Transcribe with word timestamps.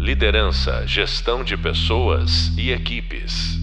Liderança, 0.00 0.86
gestão 0.86 1.44
de 1.44 1.58
pessoas 1.58 2.56
e 2.56 2.70
equipes. 2.70 3.58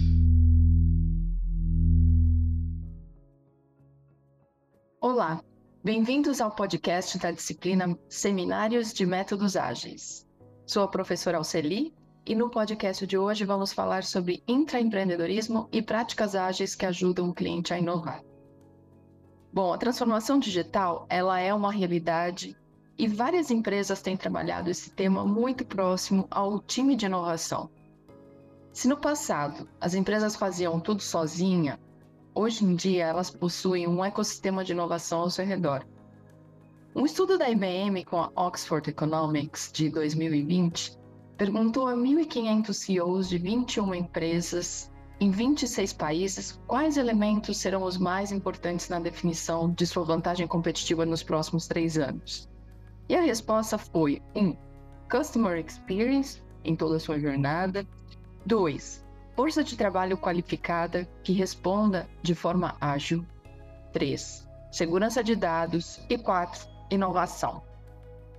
Olá, 5.00 5.42
bem-vindos 5.82 6.40
ao 6.40 6.52
podcast 6.52 7.18
da 7.18 7.32
disciplina 7.32 7.98
Seminários 8.08 8.94
de 8.94 9.04
Métodos 9.04 9.56
Ágeis. 9.56 10.24
Sou 10.64 10.84
a 10.84 10.88
professora 10.88 11.38
Alceli 11.38 11.92
e 12.24 12.36
no 12.36 12.48
podcast 12.48 13.04
de 13.04 13.18
hoje 13.18 13.44
vamos 13.44 13.72
falar 13.72 14.04
sobre 14.04 14.40
intraempreendedorismo 14.46 15.68
e 15.72 15.82
práticas 15.82 16.36
ágeis 16.36 16.76
que 16.76 16.86
ajudam 16.86 17.30
o 17.30 17.34
cliente 17.34 17.74
a 17.74 17.78
inovar. 17.80 18.22
Bom, 19.52 19.72
a 19.72 19.76
transformação 19.76 20.38
digital, 20.38 21.04
ela 21.10 21.40
é 21.40 21.52
uma 21.52 21.72
realidade 21.72 22.56
e 22.98 23.06
várias 23.06 23.48
empresas 23.50 24.02
têm 24.02 24.16
trabalhado 24.16 24.68
esse 24.68 24.90
tema 24.90 25.24
muito 25.24 25.64
próximo 25.64 26.26
ao 26.28 26.58
time 26.58 26.96
de 26.96 27.06
inovação. 27.06 27.70
Se 28.72 28.88
no 28.88 28.96
passado 28.96 29.68
as 29.80 29.94
empresas 29.94 30.34
faziam 30.34 30.80
tudo 30.80 31.00
sozinha, 31.00 31.78
hoje 32.34 32.64
em 32.64 32.74
dia 32.74 33.06
elas 33.06 33.30
possuem 33.30 33.86
um 33.86 34.04
ecossistema 34.04 34.64
de 34.64 34.72
inovação 34.72 35.20
ao 35.20 35.30
seu 35.30 35.46
redor. 35.46 35.86
Um 36.94 37.06
estudo 37.06 37.38
da 37.38 37.48
IBM 37.48 38.04
com 38.04 38.18
a 38.18 38.32
Oxford 38.34 38.90
Economics 38.90 39.70
de 39.72 39.88
2020 39.90 40.98
perguntou 41.36 41.86
a 41.86 41.94
1.500 41.94 42.72
CEOs 42.72 43.28
de 43.28 43.38
21 43.38 43.94
empresas 43.94 44.90
em 45.20 45.30
26 45.30 45.92
países 45.92 46.60
quais 46.66 46.96
elementos 46.96 47.58
serão 47.58 47.84
os 47.84 47.96
mais 47.96 48.32
importantes 48.32 48.88
na 48.88 48.98
definição 48.98 49.70
de 49.70 49.86
sua 49.86 50.04
vantagem 50.04 50.48
competitiva 50.48 51.06
nos 51.06 51.22
próximos 51.22 51.68
três 51.68 51.96
anos. 51.96 52.48
E 53.08 53.16
a 53.16 53.20
resposta 53.20 53.78
foi: 53.78 54.22
1. 54.34 54.40
Um, 54.40 54.56
customer 55.10 55.58
experience 55.58 56.42
em 56.64 56.76
toda 56.76 56.96
a 56.96 57.00
sua 57.00 57.18
jornada. 57.18 57.86
2. 58.44 59.04
Força 59.34 59.64
de 59.64 59.76
trabalho 59.76 60.18
qualificada 60.18 61.08
que 61.22 61.32
responda 61.32 62.08
de 62.22 62.34
forma 62.34 62.76
ágil. 62.80 63.24
3. 63.92 64.46
Segurança 64.70 65.24
de 65.24 65.34
dados. 65.34 66.00
E 66.08 66.18
4. 66.18 66.68
Inovação. 66.90 67.62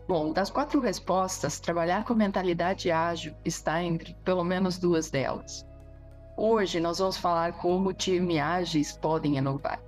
Bom, 0.07 0.33
das 0.33 0.49
quatro 0.49 0.79
respostas, 0.79 1.59
trabalhar 1.59 2.03
com 2.03 2.16
mentalidade 2.16 2.89
ágil 2.89 3.35
está 3.45 3.83
entre 3.83 4.16
pelo 4.25 4.44
menos 4.44 4.79
duas 4.79 5.11
delas. 5.11 5.66
Hoje 6.35 6.79
nós 6.79 6.97
vamos 6.97 7.17
falar 7.17 7.53
como 7.53 7.94
times 7.94 8.39
ágeis 8.39 8.91
podem 8.91 9.38
inovar. 9.38 9.79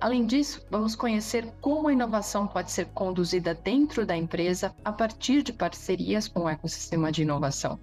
Além 0.00 0.24
disso, 0.24 0.66
vamos 0.70 0.96
conhecer 0.96 1.52
como 1.60 1.86
a 1.86 1.92
inovação 1.92 2.46
pode 2.46 2.70
ser 2.70 2.86
conduzida 2.86 3.52
dentro 3.52 4.06
da 4.06 4.16
empresa 4.16 4.74
a 4.82 4.90
partir 4.90 5.42
de 5.42 5.52
parcerias 5.52 6.26
com 6.26 6.44
o 6.44 6.48
ecossistema 6.48 7.12
de 7.12 7.20
inovação. 7.20 7.78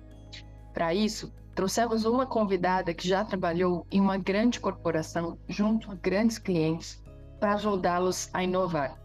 Para 0.74 0.96
isso, 0.96 1.32
trouxemos 1.54 2.06
uma 2.06 2.26
convidada 2.26 2.92
que 2.92 3.08
já 3.08 3.24
trabalhou 3.24 3.86
em 3.92 4.02
uma 4.02 4.18
grande 4.18 4.60
corporação 4.60 5.38
junto 5.48 5.92
a 5.92 5.96
grandes 5.96 6.40
clientes 6.40 7.04
para 7.40 7.54
ajudá-los 7.54 8.32
a 8.34 8.44
inovar, 8.44 9.00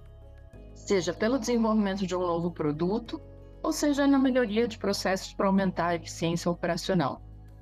seja 0.74 1.12
pelo 1.12 1.38
desenvolvimento 1.38 2.06
de 2.06 2.16
um 2.16 2.20
novo 2.20 2.50
produto, 2.50 3.20
ou 3.62 3.74
seja 3.74 4.06
na 4.06 4.18
melhoria 4.18 4.66
de 4.66 4.78
processos 4.78 5.34
para 5.34 5.48
aumentar 5.48 5.88
a 5.88 5.94
eficiência 5.96 6.50
operacional. 6.50 7.20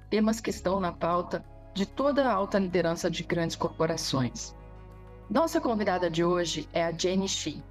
Temas 0.09 0.41
que 0.41 0.51
estão 0.51 0.79
na 0.79 0.93
pauta 0.93 1.45
de 1.75 1.87
toda 1.87 2.25
a 2.25 2.33
alta 2.33 2.57
liderança 2.57 3.11
de 3.11 3.25
grandes 3.25 3.57
corporações. 3.57 4.55
Nossa 5.31 5.61
convidada 5.61 6.11
de 6.11 6.25
hoje 6.25 6.69
é 6.73 6.83
a 6.83 6.91
Jenny 6.91 7.29
Shi. 7.29 7.63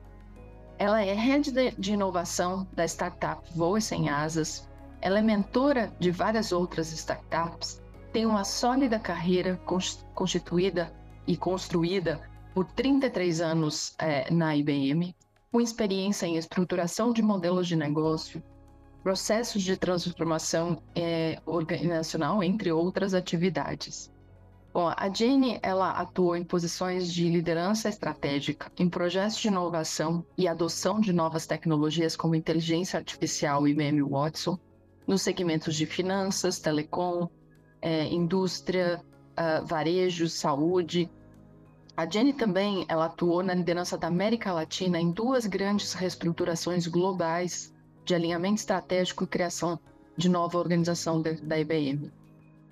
Ela 0.78 1.04
é 1.04 1.14
head 1.14 1.52
de 1.78 1.92
inovação 1.92 2.66
da 2.72 2.86
startup 2.86 3.42
Voe 3.54 3.82
Sem 3.82 4.08
Asas. 4.08 4.66
Ela 5.02 5.20
é 5.20 5.22
mentora 5.22 5.92
de 6.00 6.10
várias 6.10 6.54
outras 6.54 6.90
startups. 6.94 7.82
Tem 8.14 8.26
uma 8.26 8.46
sólida 8.46 8.98
carreira 8.98 9.60
constituída 10.16 10.90
e 11.28 11.36
construída 11.36 12.22
por 12.54 12.64
33 12.64 13.42
anos 13.42 13.94
é, 14.00 14.32
na 14.32 14.56
IBM, 14.56 15.14
com 15.52 15.60
experiência 15.60 16.26
em 16.26 16.38
estruturação 16.38 17.12
de 17.12 17.22
modelos 17.22 17.68
de 17.68 17.76
negócio, 17.76 18.42
processos 19.04 19.64
de 19.64 19.76
transformação 19.76 20.82
é, 20.96 21.42
organizacional, 21.46 22.42
entre 22.42 22.72
outras 22.72 23.14
atividades. 23.14 24.10
Bom, 24.80 24.94
a 24.96 25.10
Jane 25.14 25.60
ela 25.62 25.92
atuou 25.92 26.38
em 26.38 26.44
posições 26.46 27.12
de 27.12 27.30
liderança 27.30 27.90
estratégica, 27.90 28.72
em 28.80 28.88
projetos 28.88 29.36
de 29.36 29.50
inovação 29.50 30.26
e 30.38 30.48
adoção 30.48 31.02
de 31.02 31.12
novas 31.12 31.46
tecnologias 31.46 32.16
como 32.16 32.34
inteligência 32.34 32.98
artificial 32.98 33.68
e 33.68 33.72
IBM 33.72 34.02
Watson, 34.04 34.58
nos 35.06 35.22
segmentos 35.22 35.76
de 35.76 35.86
finanças, 35.86 36.60
telecom, 36.60 37.28
é, 37.82 38.06
indústria, 38.06 39.04
uh, 39.38 39.66
varejo, 39.66 40.30
saúde. 40.30 41.12
A 41.98 42.10
Jenny 42.10 42.32
também 42.32 42.86
ela 42.88 43.08
atuou 43.08 43.44
na 43.44 43.54
liderança 43.54 43.98
da 43.98 44.08
América 44.08 44.54
Latina 44.54 44.98
em 44.98 45.12
duas 45.12 45.46
grandes 45.46 45.92
reestruturações 45.92 46.88
globais 46.88 47.76
de 48.06 48.16
alinhamento 48.16 48.62
estratégico 48.62 49.26
e 49.26 49.28
criação 49.28 49.78
de 50.16 50.30
nova 50.30 50.58
organização 50.58 51.22
da 51.22 51.60
IBM. 51.60 52.18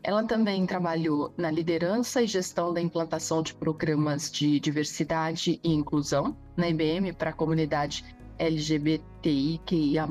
Ela 0.07 0.23
também 0.23 0.65
trabalhou 0.65 1.33
na 1.35 1.51
liderança 1.51 2.21
e 2.21 2.27
gestão 2.27 2.73
da 2.73 2.79
implantação 2.79 3.43
de 3.43 3.53
programas 3.53 4.31
de 4.31 4.57
diversidade 4.57 5.59
e 5.61 5.73
inclusão 5.73 6.33
na 6.55 6.69
IBM 6.69 7.11
para 7.11 7.31
a 7.31 7.33
comunidade 7.33 8.05
LGBTIQIA+, 8.39 10.07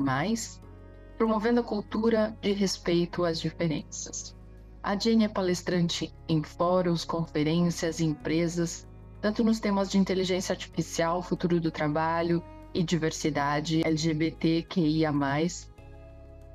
promovendo 1.17 1.61
a 1.61 1.63
cultura 1.63 2.37
de 2.39 2.51
respeito 2.51 3.25
às 3.25 3.41
diferenças. 3.41 4.35
A 4.83 4.95
Jenny 4.95 5.25
é 5.25 5.27
palestrante 5.27 6.13
em 6.29 6.43
fóruns, 6.43 7.03
conferências 7.03 7.99
e 7.99 8.05
empresas, 8.05 8.87
tanto 9.19 9.43
nos 9.43 9.59
temas 9.59 9.89
de 9.89 9.97
inteligência 9.97 10.53
artificial, 10.53 11.23
futuro 11.23 11.59
do 11.59 11.71
trabalho 11.71 12.43
e 12.71 12.83
diversidade 12.83 13.81
LGBTQIA+, 13.83 15.11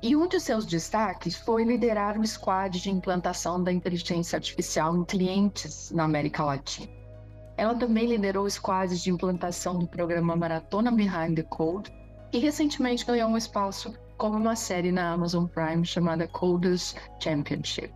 e 0.03 0.17
um 0.17 0.27
de 0.27 0.37
seus 0.37 0.65
destaques 0.65 1.33
foi 1.33 1.63
liderar 1.63 2.19
o 2.19 2.27
squad 2.27 2.81
de 2.81 2.89
implantação 2.89 3.63
da 3.63 3.71
inteligência 3.71 4.35
artificial 4.35 4.97
em 4.97 5.05
clientes 5.05 5.91
na 5.91 6.03
América 6.03 6.43
Latina. 6.43 6.91
Ela 7.55 7.73
também 7.73 8.07
liderou 8.07 8.49
squads 8.49 9.01
de 9.01 9.09
implantação 9.09 9.79
do 9.79 9.87
programa 9.87 10.35
Maratona 10.35 10.91
Behind 10.91 11.37
the 11.37 11.43
Code 11.43 11.89
e 12.33 12.39
recentemente 12.39 13.05
ganhou 13.05 13.29
um 13.29 13.37
espaço 13.37 13.93
como 14.17 14.37
uma 14.37 14.57
série 14.57 14.91
na 14.91 15.13
Amazon 15.13 15.45
Prime 15.45 15.85
chamada 15.85 16.27
Coders 16.27 16.95
Championship. 17.21 17.93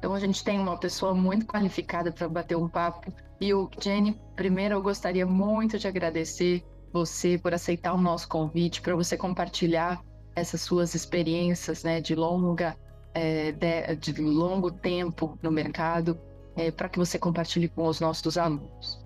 Então 0.00 0.14
a 0.14 0.18
gente 0.18 0.42
tem 0.42 0.58
uma 0.58 0.76
pessoa 0.76 1.14
muito 1.14 1.46
qualificada 1.46 2.10
para 2.10 2.28
bater 2.28 2.56
um 2.56 2.68
papo. 2.68 3.12
E 3.40 3.54
o 3.54 3.70
Jenny, 3.80 4.20
primeiro 4.34 4.74
eu 4.74 4.82
gostaria 4.82 5.24
muito 5.24 5.78
de 5.78 5.86
agradecer 5.86 6.64
você 6.92 7.38
por 7.38 7.54
aceitar 7.54 7.94
o 7.94 8.00
nosso 8.00 8.28
convite, 8.28 8.82
para 8.82 8.96
você 8.96 9.16
compartilhar 9.16 10.02
essas 10.36 10.60
suas 10.60 10.94
experiências 10.94 11.82
né, 11.82 12.00
de 12.00 12.14
longa 12.14 12.76
é, 13.14 13.50
de, 13.50 14.12
de, 14.12 14.20
longo 14.20 14.70
tempo 14.70 15.38
no 15.42 15.50
mercado 15.50 16.20
é, 16.54 16.70
para 16.70 16.88
que 16.88 16.98
você 16.98 17.18
compartilhe 17.18 17.66
com 17.66 17.86
os 17.86 17.98
nossos 17.98 18.36
alunos. 18.36 19.02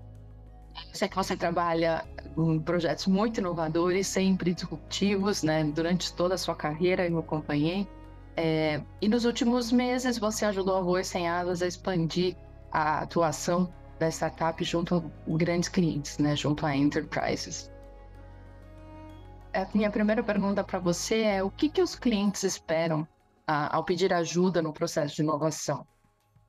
Eu 0.89 0.95
sei 0.95 1.07
que 1.07 1.15
você 1.15 1.37
trabalha 1.37 2.05
em 2.37 2.59
projetos 2.59 3.07
muito 3.07 3.39
inovadores, 3.39 4.07
sempre 4.07 4.53
disruptivos, 4.53 5.43
né? 5.43 5.63
Durante 5.63 6.13
toda 6.13 6.35
a 6.35 6.37
sua 6.37 6.55
carreira 6.55 7.07
eu 7.07 7.17
acompanhei. 7.17 7.87
É, 8.35 8.81
e 9.01 9.07
nos 9.07 9.23
últimos 9.23 9.71
meses 9.71 10.17
você 10.17 10.43
ajudou 10.45 10.77
a 10.77 10.81
Voz 10.81 11.07
Sem 11.07 11.29
Asas 11.29 11.61
a 11.61 11.67
expandir 11.67 12.35
a 12.71 12.99
atuação 12.99 13.73
da 13.97 14.09
startup 14.09 14.61
junto 14.63 14.95
a 14.95 15.37
grandes 15.37 15.69
clientes, 15.69 16.17
né? 16.17 16.35
Junto 16.35 16.65
a 16.65 16.75
enterprises 16.75 17.70
a 19.53 19.67
minha 19.73 19.91
primeira 19.91 20.23
pergunta 20.23 20.63
para 20.63 20.79
você 20.79 21.21
é 21.21 21.43
o 21.43 21.49
que, 21.49 21.69
que 21.69 21.81
os 21.81 21.95
clientes 21.95 22.43
esperam 22.43 23.07
ah, 23.45 23.75
ao 23.75 23.83
pedir 23.83 24.13
ajuda 24.13 24.61
no 24.61 24.73
processo 24.73 25.15
de 25.15 25.21
inovação? 25.21 25.85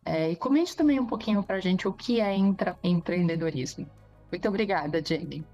É, 0.05 0.31
e 0.31 0.37
comente 0.37 0.77
também 0.77 0.99
um 0.99 1.07
pouquinho 1.07 1.43
para 1.43 1.57
a 1.57 1.61
gente 1.61 1.87
o 1.87 1.93
que 1.93 2.21
é 2.21 2.35
intra 2.35 2.77
empreendedorismo. 2.83 3.89
Muito 4.31 4.49
obrigada, 4.49 5.03
Jenny. 5.05 5.45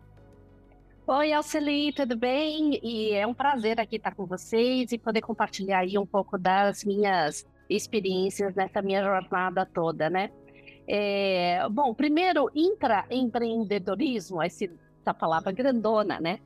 Oi, 1.07 1.33
Alceli, 1.33 1.93
tudo 1.93 2.17
bem? 2.17 2.79
E 2.83 3.13
é 3.13 3.27
um 3.27 3.35
prazer 3.35 3.81
aqui 3.81 3.97
estar 3.97 4.15
com 4.15 4.27
vocês 4.27 4.93
e 4.93 4.99
poder 4.99 5.23
compartilhar 5.23 5.79
aí 5.81 5.99
um 5.99 6.07
pouco 6.07 6.39
das 6.39 6.85
minhas 6.85 7.47
experiências 7.69 8.55
nessa 8.55 8.83
minha 8.83 9.03
jornada 9.03 9.65
toda, 9.67 10.11
né? 10.11 10.31
É, 10.87 11.67
bom, 11.71 11.95
primeiro, 11.95 12.51
intraempreendedorismo, 12.55 14.43
essa 14.43 15.15
palavra 15.19 15.53
grandona, 15.53 16.21
né? 16.21 16.41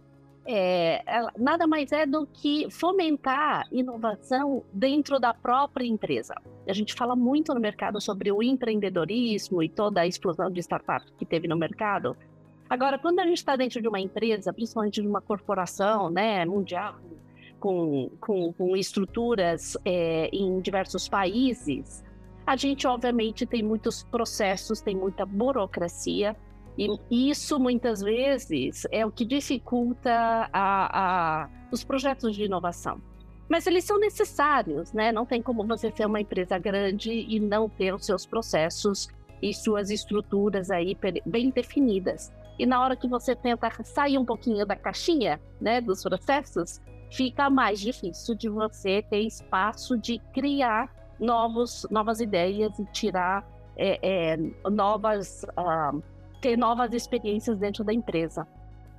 É, 0.47 1.03
nada 1.39 1.67
mais 1.67 1.93
é 1.93 2.05
do 2.05 2.27
que 2.27 2.69
fomentar 2.71 3.67
inovação 3.71 4.65
dentro 4.73 5.21
da 5.21 5.33
própria 5.33 5.87
empresa. 5.87 6.35
A 6.67 6.73
gente 6.73 6.95
fala 6.95 7.15
muito 7.15 7.55
no 7.55 7.61
mercado 7.61 8.01
sobre 8.01 8.33
o 8.33 8.43
empreendedorismo 8.43 9.63
e 9.63 9.69
toda 9.69 10.01
a 10.01 10.07
explosão 10.07 10.51
de 10.51 10.61
startups 10.61 11.13
que 11.17 11.25
teve 11.25 11.47
no 11.47 11.57
mercado. 11.57 12.17
Agora, 12.69 12.99
quando 12.99 13.21
a 13.21 13.25
gente 13.25 13.39
está 13.39 13.55
dentro 13.55 13.81
de 13.81 13.89
uma 13.89 14.01
empresa, 14.01 14.53
principalmente 14.53 15.01
de 15.01 15.07
uma 15.07 15.21
corporação 15.21 16.11
né, 16.11 16.45
mundial, 16.45 16.97
com, 17.61 18.11
com, 18.21 18.53
com 18.53 18.77
estruturas 18.77 19.77
é, 19.85 20.29
em 20.33 20.61
diversos 20.61 21.09
países, 21.09 22.03
a 22.45 22.57
gente 22.57 22.87
obviamente 22.87 23.47
tem 23.47 23.63
muitos 23.63 24.03
processos, 24.03 24.81
tem 24.81 24.97
muita 24.97 25.25
burocracia, 25.25 26.35
e 26.77 27.31
isso 27.31 27.59
muitas 27.61 28.01
vezes 28.01 28.87
é 28.91 29.05
o 29.05 29.11
que 29.11 29.25
dificulta 29.25 30.49
a, 30.53 31.43
a, 31.43 31.49
os 31.71 31.85
projetos 31.85 32.35
de 32.35 32.45
inovação. 32.45 33.01
Mas 33.49 33.67
eles 33.67 33.85
são 33.85 33.99
necessários, 33.99 34.93
né? 34.93 35.13
Não 35.13 35.27
tem 35.27 35.43
como 35.43 35.67
você 35.67 35.91
ser 35.91 36.07
uma 36.07 36.21
empresa 36.21 36.59
grande 36.59 37.11
e 37.13 37.39
não 37.39 37.69
ter 37.69 37.95
os 37.95 38.07
seus 38.07 38.25
processos 38.25 39.09
e 39.43 39.53
suas 39.53 39.91
estruturas 39.91 40.71
aí 40.71 40.97
bem 41.27 41.51
definidas. 41.51 42.33
E 42.59 42.65
na 42.65 42.81
hora 42.81 42.97
que 42.97 43.09
você 43.09 43.35
tenta 43.35 43.71
sair 43.83 44.17
um 44.17 44.25
pouquinho 44.25 44.65
da 44.65 44.77
caixinha, 44.77 45.41
né, 45.61 45.81
dos 45.81 46.03
processos, 46.03 46.81
fica 47.11 47.51
mais 47.51 47.81
difícil 47.81 48.35
de 48.35 48.49
você 48.49 49.03
ter 49.03 49.21
espaço 49.21 49.99
de 49.99 50.19
criar 50.33 50.91
novos, 51.19 51.87
novas 51.91 52.21
ideias 52.21 52.79
e 52.79 52.85
tirar 52.87 53.47
é, 53.77 53.99
é, 54.03 54.37
novas, 54.71 55.45
uh, 55.59 56.03
ter 56.43 56.59
novas 56.59 56.93
experiências 56.93 57.57
dentro 57.57 57.85
da 57.85 57.95
empresa. 57.95 58.47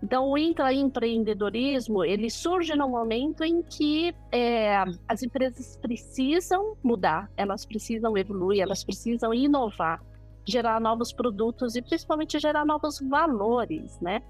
Então, 0.02 0.32
o 0.32 0.38
intraempreendedorismo 0.38 2.04
ele 2.04 2.30
surge 2.30 2.76
no 2.76 2.90
momento 2.90 3.44
em 3.44 3.62
que 3.62 4.14
é, 4.32 4.84
as 5.08 5.24
empresas 5.24 5.78
precisam 5.78 6.76
mudar, 6.84 7.30
elas 7.38 7.66
precisam 7.66 8.18
evoluir, 8.18 8.62
elas 8.62 8.84
precisam 8.84 9.34
inovar, 9.34 10.02
gerar 10.46 10.82
novos 10.82 11.14
produtos 11.14 11.76
e 11.76 11.82
principalmente 11.82 12.40
gerar 12.40 12.66
novos 12.66 13.00
valores, 13.00 13.98
né? 14.02 14.22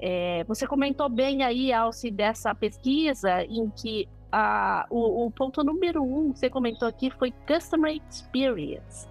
É, 0.00 0.44
você 0.44 0.66
comentou 0.66 1.08
bem 1.08 1.42
aí, 1.42 1.72
Alci, 1.72 2.10
dessa 2.12 2.54
pesquisa 2.54 3.42
em 3.42 3.68
que 3.70 4.08
a, 4.30 4.86
o, 4.88 5.26
o, 5.26 5.30
ponto 5.32 5.64
número 5.64 6.02
um 6.02 6.32
que 6.32 6.38
você 6.38 6.50
comentou 6.50 6.86
aqui 6.86 7.10
foi 7.10 7.32
Customer 7.46 8.00
Experience. 8.08 9.08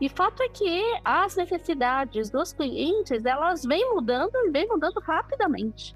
E 0.00 0.08
fato 0.08 0.42
é 0.42 0.48
que 0.48 0.82
as 1.04 1.36
necessidades 1.36 2.30
dos 2.30 2.52
clientes, 2.52 3.24
elas 3.24 3.64
vêm 3.64 3.92
mudando 3.92 4.34
e 4.34 4.50
vêm 4.50 4.66
mudando 4.66 4.98
rapidamente. 5.00 5.94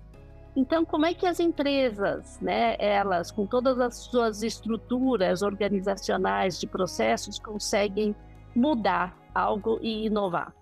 Então, 0.54 0.84
como 0.84 1.06
é 1.06 1.14
que 1.14 1.26
as 1.26 1.40
empresas, 1.40 2.38
né, 2.40 2.76
elas, 2.78 3.32
com 3.32 3.46
todas 3.46 3.80
as 3.80 3.96
suas 3.96 4.42
estruturas 4.42 5.42
organizacionais 5.42 6.60
de 6.60 6.66
processos, 6.66 7.38
conseguem 7.38 8.14
mudar 8.54 9.16
algo 9.34 9.78
e 9.82 10.06
inovar? 10.06 10.54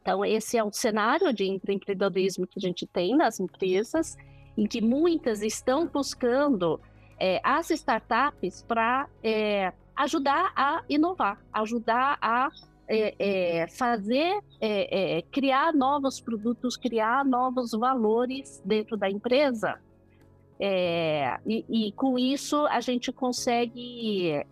Então, 0.00 0.24
esse 0.24 0.56
é 0.56 0.64
um 0.64 0.72
cenário 0.72 1.32
de 1.34 1.44
empreendedorismo 1.44 2.46
que 2.46 2.58
a 2.58 2.66
gente 2.66 2.86
tem 2.86 3.14
nas 3.14 3.38
empresas, 3.38 4.16
em 4.56 4.66
que 4.66 4.80
muitas 4.80 5.42
estão 5.42 5.86
buscando 5.86 6.80
é, 7.18 7.40
as 7.44 7.68
startups 7.68 8.62
para 8.62 9.06
é, 9.22 9.72
ajudar 10.02 10.52
a 10.56 10.82
inovar, 10.88 11.38
ajudar 11.52 12.18
a 12.20 12.50
é, 12.88 13.14
é 13.18 13.68
fazer, 13.68 14.40
é, 14.60 15.18
é, 15.18 15.22
criar 15.22 15.72
novos 15.72 16.20
produtos, 16.20 16.76
criar 16.76 17.24
novos 17.24 17.70
valores 17.70 18.60
dentro 18.64 18.96
da 18.96 19.08
empresa. 19.08 19.78
E, 21.46 21.64
e, 21.70 21.92
com 21.92 22.18
isso 22.18 22.66
a 22.66 22.80
gente 22.80 23.10
consegue 23.10 24.44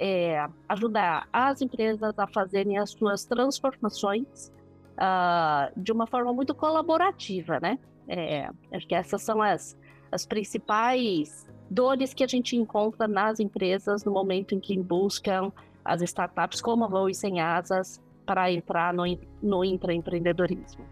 ajudar 0.66 1.28
as 1.30 1.60
empresas 1.60 2.18
a 2.18 2.26
fazerem 2.26 2.78
as 2.78 2.90
suas 2.92 3.26
transformações 3.26 4.50
uh, 4.98 5.70
de 5.76 5.92
uma 5.92 6.06
forma 6.06 6.32
muito 6.32 6.54
colaborativa, 6.54 7.60
né? 7.60 7.78
É, 8.08 8.48
acho 8.72 8.86
que 8.86 8.94
essas 8.94 9.22
são 9.22 9.42
as, 9.42 9.76
as 10.10 10.24
principais 10.26 11.46
dores 11.70 12.14
que 12.14 12.24
a 12.24 12.26
gente 12.26 12.56
encontra 12.56 13.06
nas 13.06 13.40
empresas 13.40 14.04
no 14.04 14.12
momento 14.12 14.54
em 14.54 14.60
que 14.60 14.78
buscam 14.78 15.52
as 15.84 16.02
startups 16.02 16.60
como 16.60 16.84
a 16.84 16.88
Voe 16.88 17.14
Sem 17.14 17.40
Asas 17.40 18.00
para 18.26 18.52
entrar 18.52 18.92
no, 18.92 19.04
no 19.42 19.64
intraempreendedorismo. 19.64 20.84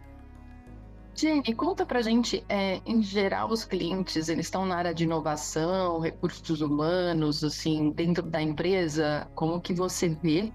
Jenny, 1.15 1.55
conta 1.55 1.87
pra 1.87 2.03
gente, 2.03 2.45
é, 2.47 2.81
em 2.85 3.03
geral, 3.03 3.49
os 3.51 3.65
clientes, 3.65 4.29
eles 4.29 4.47
estão 4.47 4.67
na 4.67 4.77
área 4.77 4.95
de 4.95 5.05
inovação, 5.05 5.99
recursos 5.99 6.61
humanos, 6.61 7.43
assim, 7.43 7.91
dentro 7.91 8.23
da 8.23 8.43
empresa, 8.43 9.27
como 9.35 9.59
que 9.59 9.73
você 9.73 10.11
vê? 10.11 10.53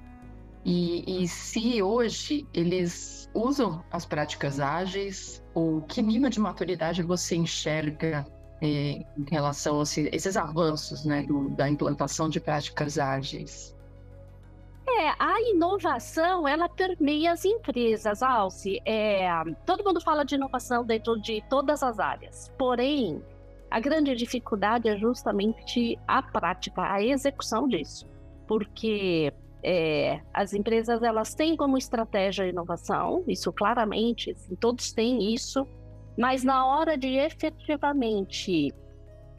E, 0.63 1.23
e 1.23 1.27
se 1.27 1.81
hoje 1.81 2.47
eles 2.53 3.27
usam 3.33 3.83
as 3.91 4.05
práticas 4.05 4.59
ágeis? 4.59 5.43
Ou 5.55 5.81
que 5.81 6.01
nível 6.01 6.29
de 6.29 6.39
maturidade 6.39 7.01
você 7.01 7.35
enxerga 7.35 8.25
é, 8.61 9.03
em 9.17 9.25
relação 9.29 9.79
a 9.79 9.83
esses 9.83 10.37
avanços 10.37 11.03
né, 11.03 11.23
do, 11.23 11.49
da 11.49 11.67
implantação 11.67 12.29
de 12.29 12.39
práticas 12.39 12.99
ágeis? 12.99 13.75
É, 14.87 15.09
a 15.17 15.41
inovação, 15.41 16.47
ela 16.47 16.69
permeia 16.69 17.31
as 17.31 17.45
empresas, 17.45 18.21
Alce. 18.21 18.79
É, 18.85 19.27
todo 19.65 19.83
mundo 19.83 20.01
fala 20.01 20.23
de 20.23 20.35
inovação 20.35 20.85
dentro 20.85 21.19
de 21.19 21.43
todas 21.49 21.81
as 21.81 21.99
áreas. 21.99 22.51
Porém, 22.57 23.23
a 23.69 23.79
grande 23.79 24.15
dificuldade 24.15 24.89
é 24.89 24.97
justamente 24.97 25.97
a 26.07 26.21
prática, 26.21 26.81
a 26.81 27.01
execução 27.01 27.67
disso. 27.67 28.05
Porque 28.47 29.33
é, 29.63 30.19
as 30.33 30.53
empresas 30.53 31.01
elas 31.01 31.33
têm 31.33 31.55
como 31.55 31.77
estratégia 31.77 32.45
a 32.45 32.47
inovação, 32.49 33.23
isso 33.27 33.51
claramente, 33.53 34.31
assim, 34.31 34.55
todos 34.55 34.91
têm 34.91 35.33
isso, 35.33 35.65
mas 36.17 36.43
na 36.43 36.65
hora 36.65 36.97
de 36.97 37.07
efetivamente 37.07 38.73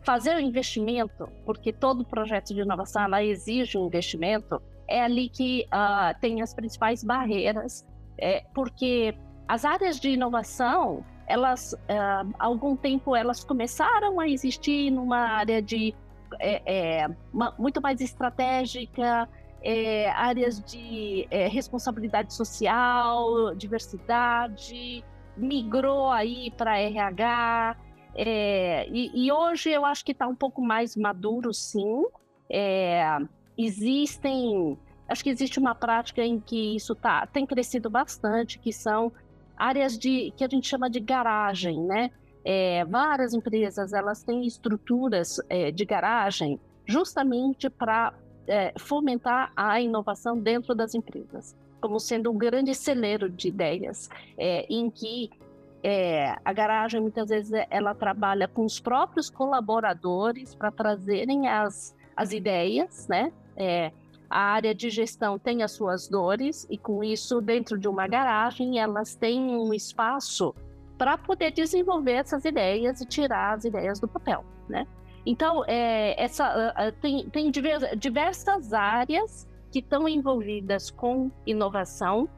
fazer 0.02 0.36
o 0.36 0.40
investimento, 0.40 1.28
porque 1.44 1.72
todo 1.72 2.04
projeto 2.04 2.54
de 2.54 2.60
inovação 2.60 3.14
exige 3.18 3.78
um 3.78 3.86
investimento, 3.86 4.60
é 4.88 5.02
ali 5.02 5.28
que 5.28 5.66
uh, 5.66 6.18
tem 6.20 6.42
as 6.42 6.52
principais 6.52 7.04
barreiras, 7.04 7.86
é, 8.18 8.44
porque 8.54 9.14
as 9.46 9.64
áreas 9.64 10.00
de 10.00 10.10
inovação, 10.10 11.04
elas, 11.26 11.72
uh, 11.72 12.34
há 12.38 12.44
algum 12.44 12.76
tempo, 12.76 13.14
elas 13.14 13.44
começaram 13.44 14.18
a 14.18 14.28
existir 14.28 14.90
numa 14.90 15.18
área 15.18 15.62
de 15.62 15.94
é, 16.40 17.02
é, 17.02 17.08
uma, 17.32 17.54
muito 17.58 17.80
mais 17.80 18.00
estratégica, 18.00 19.28
é, 19.62 20.10
áreas 20.10 20.60
de 20.60 21.26
é, 21.30 21.46
responsabilidade 21.46 22.34
social, 22.34 23.54
diversidade, 23.54 25.04
migrou 25.36 26.10
aí 26.10 26.50
para 26.50 26.78
RH. 26.78 27.76
É, 28.14 28.88
e, 28.90 29.26
e, 29.26 29.32
hoje 29.32 29.70
eu 29.70 29.84
acho 29.84 30.04
que 30.04 30.12
está 30.12 30.26
um 30.26 30.34
pouco 30.34 30.60
mais 30.62 30.96
maduro, 30.96 31.52
sim. 31.52 32.04
É, 32.50 33.18
existem, 33.56 34.78
acho 35.08 35.22
que 35.22 35.30
existe 35.30 35.58
uma 35.58 35.74
prática 35.74 36.22
em 36.22 36.38
que 36.38 36.76
isso 36.76 36.94
tá, 36.94 37.26
tem 37.26 37.46
crescido 37.46 37.88
bastante, 37.88 38.58
que 38.58 38.72
são 38.72 39.12
áreas 39.56 39.98
de 39.98 40.32
que 40.36 40.44
a 40.44 40.48
gente 40.48 40.68
chama 40.68 40.90
de 40.90 41.00
garagem, 41.00 41.80
né? 41.80 42.10
É, 42.44 42.84
várias 42.84 43.32
empresas 43.32 43.92
elas 43.92 44.22
têm 44.24 44.44
estruturas 44.44 45.40
é, 45.48 45.70
de 45.70 45.84
garagem 45.84 46.58
justamente 46.84 47.70
para 47.70 48.12
é, 48.48 48.72
fomentar 48.76 49.52
a 49.54 49.80
inovação 49.80 50.36
dentro 50.38 50.74
das 50.74 50.94
empresas, 50.94 51.56
como 51.82 51.98
sendo 51.98 52.30
um 52.30 52.38
grande 52.38 52.74
celeiro 52.74 53.28
de 53.28 53.48
ideias, 53.48 54.08
é, 54.38 54.64
em 54.70 54.88
que 54.88 55.28
é, 55.82 56.36
a 56.44 56.52
garagem 56.52 57.00
muitas 57.00 57.28
vezes 57.28 57.52
ela 57.68 57.92
trabalha 57.92 58.46
com 58.46 58.64
os 58.64 58.78
próprios 58.78 59.28
colaboradores 59.28 60.54
para 60.54 60.70
trazerem 60.70 61.48
as, 61.48 61.94
as 62.16 62.32
ideias, 62.32 63.08
né? 63.08 63.32
É, 63.56 63.90
a 64.30 64.38
área 64.38 64.74
de 64.74 64.88
gestão 64.88 65.38
tem 65.38 65.62
as 65.62 65.72
suas 65.72 66.08
dores 66.08 66.66
e 66.70 66.78
com 66.78 67.04
isso 67.04 67.40
dentro 67.40 67.76
de 67.76 67.86
uma 67.86 68.06
garagem 68.06 68.78
elas 68.78 69.14
têm 69.14 69.56
um 69.56 69.74
espaço 69.74 70.54
para 70.96 71.18
poder 71.18 71.50
desenvolver 71.50 72.12
essas 72.12 72.44
ideias 72.44 73.00
e 73.00 73.06
tirar 73.06 73.56
as 73.56 73.64
ideias 73.64 73.98
do 74.00 74.06
papel, 74.08 74.44
né? 74.68 74.86
Então, 75.26 75.64
é, 75.66 76.20
essa, 76.20 76.92
tem, 77.00 77.28
tem 77.28 77.50
diversas 77.96 78.72
áreas 78.72 79.46
que 79.72 79.78
estão 79.78 80.06
envolvidas 80.06 80.90
com 80.90 81.30
inovação, 81.46 82.28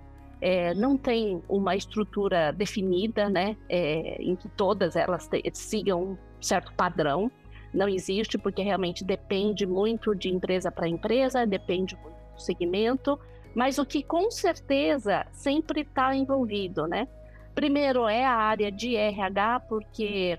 é, 0.41 0.73
não 0.75 0.97
tem 0.97 1.43
uma 1.49 1.75
estrutura 1.75 2.53
definida, 2.53 3.29
né, 3.29 3.57
é, 3.69 4.23
em 4.23 4.37
que 4.37 4.49
todas 4.50 4.95
elas 4.95 5.26
te, 5.26 5.43
sigam 5.53 6.03
um 6.03 6.19
certo 6.41 6.73
padrão. 6.75 7.31
Não 7.73 7.88
existe, 7.88 8.38
porque 8.38 8.62
realmente 8.62 9.03
depende 9.03 9.67
muito 9.67 10.14
de 10.14 10.29
empresa 10.29 10.71
para 10.71 10.87
empresa, 10.87 11.45
depende 11.45 11.97
muito 11.97 12.14
do 12.35 12.41
segmento, 12.41 13.19
mas 13.53 13.79
o 13.79 13.85
que 13.85 14.03
com 14.03 14.31
certeza 14.31 15.26
sempre 15.33 15.81
está 15.81 16.14
envolvido, 16.14 16.87
né? 16.87 17.09
Primeiro 17.53 18.07
é 18.07 18.25
a 18.25 18.33
área 18.33 18.71
de 18.71 18.95
RH, 18.95 19.61
porque 19.69 20.38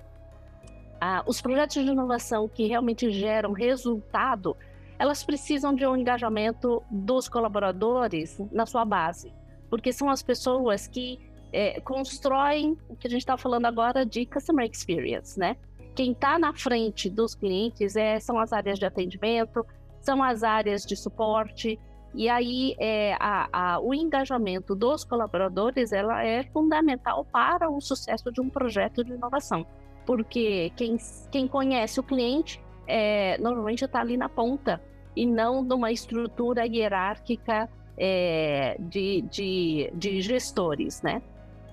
ah, 1.02 1.24
os 1.26 1.42
projetos 1.42 1.84
de 1.84 1.92
inovação 1.92 2.48
que 2.48 2.68
realmente 2.68 3.10
geram 3.10 3.52
resultado, 3.52 4.56
elas 4.98 5.24
precisam 5.24 5.74
de 5.74 5.86
um 5.86 5.96
engajamento 5.96 6.84
dos 6.90 7.28
colaboradores 7.28 8.40
na 8.52 8.66
sua 8.66 8.86
base, 8.86 9.34
porque 9.70 9.92
são 9.92 10.10
as 10.10 10.24
pessoas 10.24 10.88
que 10.88 11.20
é, 11.52 11.80
constroem 11.82 12.78
o 12.90 12.96
que 12.96 13.08
a 13.08 13.10
gente 13.10 13.22
está 13.22 13.38
falando 13.38 13.66
agora 13.66 14.06
de 14.06 14.26
customer 14.26 14.70
experience, 14.70 15.40
né? 15.40 15.58
quem 15.96 16.12
está 16.12 16.38
na 16.38 16.54
frente 16.54 17.10
dos 17.10 17.34
clientes 17.34 17.96
é, 17.96 18.20
são 18.20 18.38
as 18.38 18.52
áreas 18.52 18.78
de 18.78 18.86
atendimento, 18.86 19.66
são 20.02 20.22
as 20.22 20.44
áreas 20.44 20.86
de 20.86 20.96
suporte, 20.96 21.80
e 22.14 22.30
aí 22.30 22.76
é, 22.78 23.16
a, 23.20 23.48
a, 23.52 23.80
o 23.80 23.94
engajamento 23.94 24.76
dos 24.76 25.04
colaboradores 25.04 25.92
ela 25.92 26.24
é 26.24 26.44
fundamental 26.44 27.26
para 27.26 27.70
o 27.70 27.80
sucesso 27.80 28.32
de 28.32 28.42
um 28.42 28.50
projeto 28.50 29.04
de 29.04 29.14
inovação, 29.14 29.66
porque 30.06 30.72
quem, 30.76 30.98
quem 31.32 31.48
conhece 31.48 32.00
o 32.00 32.04
cliente 32.04 32.62
é, 32.88 33.38
normalmente 33.38 33.86
está 33.86 34.02
ali 34.02 34.18
na 34.18 34.30
ponta 34.30 34.82
e 35.16 35.26
não 35.26 35.62
numa 35.62 35.92
estrutura 35.92 36.66
hierárquica 36.66 37.70
é, 37.98 38.76
de, 38.80 39.22
de, 39.22 39.92
de, 39.94 40.22
gestores, 40.22 41.02
né? 41.02 41.22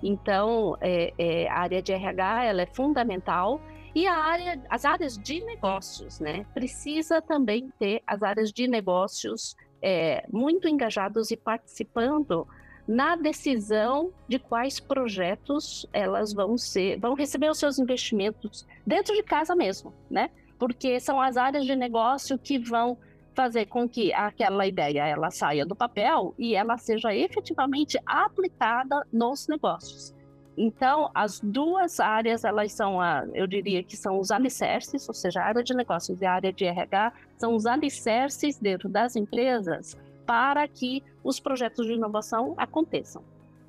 Então, 0.01 0.77
é, 0.81 1.13
é, 1.17 1.49
a 1.49 1.59
área 1.59 1.81
de 1.81 1.91
RH 1.91 2.45
ela 2.45 2.61
é 2.61 2.65
fundamental 2.65 3.61
e 3.95 4.07
a 4.07 4.15
área, 4.15 4.61
as 4.69 4.85
áreas 4.85 5.17
de 5.17 5.43
negócios, 5.43 6.19
né? 6.19 6.45
Precisa 6.53 7.21
também 7.21 7.71
ter 7.79 8.01
as 8.07 8.23
áreas 8.23 8.51
de 8.51 8.67
negócios 8.67 9.55
é, 9.81 10.25
muito 10.31 10.67
engajados 10.67 11.29
e 11.31 11.37
participando 11.37 12.47
na 12.87 13.15
decisão 13.15 14.11
de 14.27 14.39
quais 14.39 14.79
projetos 14.79 15.87
elas 15.93 16.33
vão 16.33 16.57
ser, 16.57 16.99
vão 16.99 17.13
receber 17.13 17.49
os 17.49 17.57
seus 17.57 17.79
investimentos 17.79 18.67
dentro 18.85 19.15
de 19.15 19.23
casa 19.23 19.55
mesmo, 19.55 19.93
né? 20.09 20.29
Porque 20.63 20.97
são 20.97 21.19
as 21.19 21.35
áreas 21.35 21.65
de 21.65 21.75
negócio 21.75 22.39
que 22.39 22.57
vão 22.57 22.97
fazer 23.35 23.65
com 23.65 23.85
que 23.89 24.13
aquela 24.13 24.65
ideia 24.65 25.05
ela 25.05 25.29
saia 25.29 25.65
do 25.65 25.75
papel 25.75 26.33
e 26.39 26.55
ela 26.55 26.77
seja 26.77 27.13
efetivamente 27.13 27.99
aplicada 28.05 29.05
nos 29.11 29.45
negócios. 29.49 30.15
Então, 30.55 31.11
as 31.13 31.41
duas 31.41 31.99
áreas, 31.99 32.45
elas 32.45 32.71
são, 32.71 33.01
a, 33.01 33.25
eu 33.33 33.45
diria 33.45 33.83
que 33.83 33.97
são 33.97 34.17
os 34.17 34.31
alicerces, 34.31 35.05
ou 35.09 35.13
seja, 35.13 35.41
a 35.41 35.47
área 35.47 35.61
de 35.61 35.73
negócios 35.73 36.21
e 36.21 36.25
a 36.25 36.31
área 36.31 36.53
de 36.53 36.63
RH, 36.63 37.11
são 37.37 37.55
os 37.55 37.65
alicerces 37.65 38.57
dentro 38.57 38.87
das 38.87 39.17
empresas 39.17 39.97
para 40.25 40.65
que 40.65 41.03
os 41.25 41.41
projetos 41.41 41.85
de 41.85 41.91
inovação 41.91 42.53
aconteçam. 42.55 43.21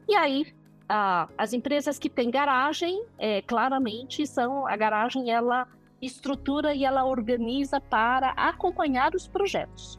E 0.09 0.15
aí, 0.15 0.47
a, 0.89 1.29
as 1.37 1.53
empresas 1.53 1.99
que 1.99 2.09
têm 2.09 2.31
garagem, 2.31 3.05
é, 3.19 3.43
claramente, 3.43 4.25
são 4.29 4.65
a 4.65 4.77
garagem, 4.77 5.33
ela 5.33 5.67
estrutura 6.05 6.75
e 6.75 6.85
ela 6.85 7.05
organiza 7.05 7.81
para 7.81 8.31
acompanhar 8.31 9.15
os 9.15 9.27
projetos. 9.27 9.99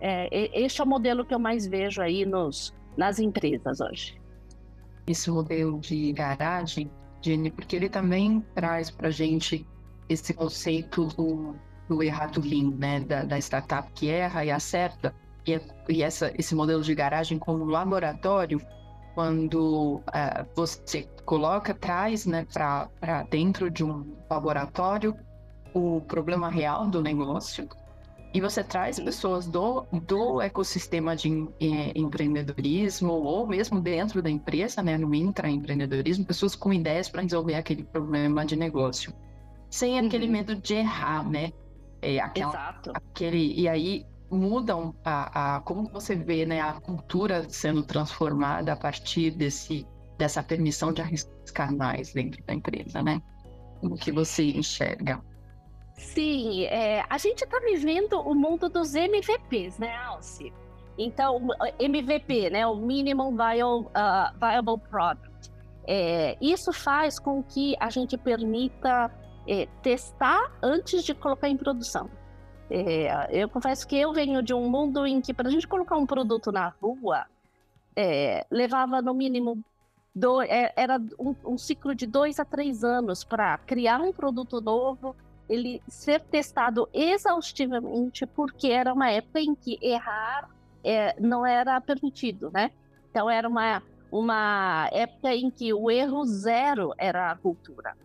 É, 0.00 0.28
este 0.58 0.80
é 0.80 0.84
o 0.84 0.86
modelo 0.86 1.24
que 1.24 1.34
eu 1.34 1.38
mais 1.38 1.66
vejo 1.66 2.02
aí 2.02 2.26
nos, 2.26 2.74
nas 2.96 3.18
empresas 3.18 3.80
hoje 3.80 4.24
esse 5.06 5.30
modelo 5.30 5.78
de 5.80 6.12
garagem, 6.12 6.90
Jenny, 7.22 7.50
porque 7.50 7.76
ele 7.76 7.88
também 7.88 8.44
traz 8.54 8.90
para 8.90 9.08
a 9.08 9.10
gente 9.10 9.66
esse 10.08 10.34
conceito 10.34 11.06
do, 11.08 11.54
do 11.88 12.02
errado 12.02 12.40
lean, 12.40 12.70
né? 12.76 13.00
Da, 13.00 13.24
da, 13.24 13.38
startup 13.38 13.90
que 13.92 14.08
erra 14.08 14.44
e 14.44 14.50
acerta. 14.50 15.14
E, 15.46 15.60
e 15.88 16.02
essa, 16.02 16.32
esse 16.38 16.54
modelo 16.54 16.82
de 16.82 16.94
garagem 16.94 17.38
como 17.38 17.64
laboratório, 17.64 18.60
quando 19.14 19.96
uh, 19.96 20.46
você 20.54 21.08
coloca, 21.24 21.74
traz 21.74 22.26
né, 22.26 22.46
para 22.52 23.22
dentro 23.30 23.70
de 23.70 23.84
um 23.84 24.16
laboratório 24.30 25.16
o 25.72 26.00
problema 26.02 26.48
real 26.48 26.86
do 26.86 27.02
negócio 27.02 27.68
e 28.34 28.40
você 28.40 28.64
traz 28.64 28.98
pessoas 28.98 29.46
do, 29.46 29.86
do 29.92 30.40
ecossistema 30.40 31.14
de 31.14 31.48
é, 31.60 31.96
empreendedorismo, 31.96 33.12
ou 33.12 33.46
mesmo 33.46 33.80
dentro 33.80 34.20
da 34.20 34.28
empresa, 34.28 34.82
né, 34.82 34.98
no 34.98 35.14
intraempreendedorismo, 35.14 36.24
pessoas 36.24 36.56
com 36.56 36.72
ideias 36.72 37.08
para 37.08 37.22
resolver 37.22 37.54
aquele 37.54 37.84
problema 37.84 38.44
de 38.44 38.56
negócio. 38.56 39.14
Sem 39.70 40.00
aquele 40.00 40.26
uhum. 40.26 40.32
medo 40.32 40.56
de 40.56 40.74
errar, 40.74 41.30
né? 41.30 41.52
É, 42.02 42.18
aquela, 42.18 42.50
Exato. 42.50 42.90
Aquele, 42.92 43.54
e 43.54 43.68
aí 43.68 44.04
mudam 44.28 44.92
a, 45.04 45.56
a, 45.56 45.60
como 45.60 45.88
você 45.88 46.16
vê 46.16 46.44
né, 46.44 46.60
a 46.60 46.72
cultura 46.72 47.48
sendo 47.48 47.84
transformada 47.84 48.72
a 48.72 48.76
partir 48.76 49.30
desse, 49.30 49.86
dessa 50.18 50.42
permissão 50.42 50.92
de 50.92 51.02
arriscar 51.02 51.74
mais 51.74 52.12
dentro 52.12 52.42
da 52.44 52.54
empresa, 52.54 53.02
né? 53.02 53.20
O 53.82 53.94
que 53.96 54.12
você 54.12 54.44
enxerga? 54.44 55.20
Sim, 55.96 56.64
é, 56.64 57.04
a 57.08 57.18
gente 57.18 57.44
está 57.44 57.60
vivendo 57.60 58.20
o 58.20 58.34
mundo 58.34 58.68
dos 58.68 58.94
MVPs, 58.94 59.78
né, 59.78 59.94
Alci? 59.96 60.52
Então, 60.96 61.48
MVP, 61.78 62.50
né, 62.50 62.66
o 62.66 62.76
Minimum 62.76 63.36
Viable, 63.36 63.86
uh, 63.88 64.38
Viable 64.38 64.78
Product. 64.88 65.50
É, 65.86 66.36
isso 66.40 66.72
faz 66.72 67.18
com 67.18 67.42
que 67.42 67.76
a 67.78 67.90
gente 67.90 68.16
permita 68.16 69.10
é, 69.46 69.66
testar 69.82 70.52
antes 70.62 71.04
de 71.04 71.14
colocar 71.14 71.48
em 71.48 71.56
produção. 71.56 72.08
É, 72.70 73.28
eu 73.30 73.48
confesso 73.48 73.86
que 73.86 73.96
eu 73.96 74.12
venho 74.12 74.42
de 74.42 74.54
um 74.54 74.68
mundo 74.68 75.06
em 75.06 75.20
que, 75.20 75.34
para 75.34 75.48
a 75.48 75.50
gente 75.50 75.68
colocar 75.68 75.96
um 75.96 76.06
produto 76.06 76.50
na 76.50 76.72
rua, 76.80 77.26
é, 77.94 78.46
levava 78.50 79.02
no 79.02 79.12
mínimo 79.12 79.62
do, 80.14 80.40
é, 80.42 80.72
era 80.76 81.00
um, 81.18 81.34
um, 81.44 81.58
ciclo 81.58 81.94
de 81.94 82.06
dois 82.06 82.38
a 82.38 82.44
três 82.44 82.84
anos 82.84 83.24
para 83.24 83.58
criar 83.58 84.00
um 84.00 84.12
produto 84.12 84.60
novo, 84.60 85.16
ele 85.48 85.82
ser 85.88 86.20
testado 86.20 86.88
exaustivamente, 86.92 88.24
porque 88.26 88.68
era 88.68 88.92
uma 88.92 89.10
época 89.10 89.40
em 89.40 89.54
que 89.54 89.78
errar 89.82 90.48
é, 90.84 91.18
não 91.20 91.44
era 91.44 91.80
permitido, 91.80 92.50
né? 92.52 92.70
Então 93.10 93.28
era 93.28 93.48
uma, 93.48 93.82
uma 94.10 94.88
época 94.92 95.34
em 95.34 95.50
que 95.50 95.72
o 95.74 95.90
erro 95.90 96.24
zero 96.24 96.92
era 96.96 97.32
a 97.32 97.36
cultura. 97.36 97.96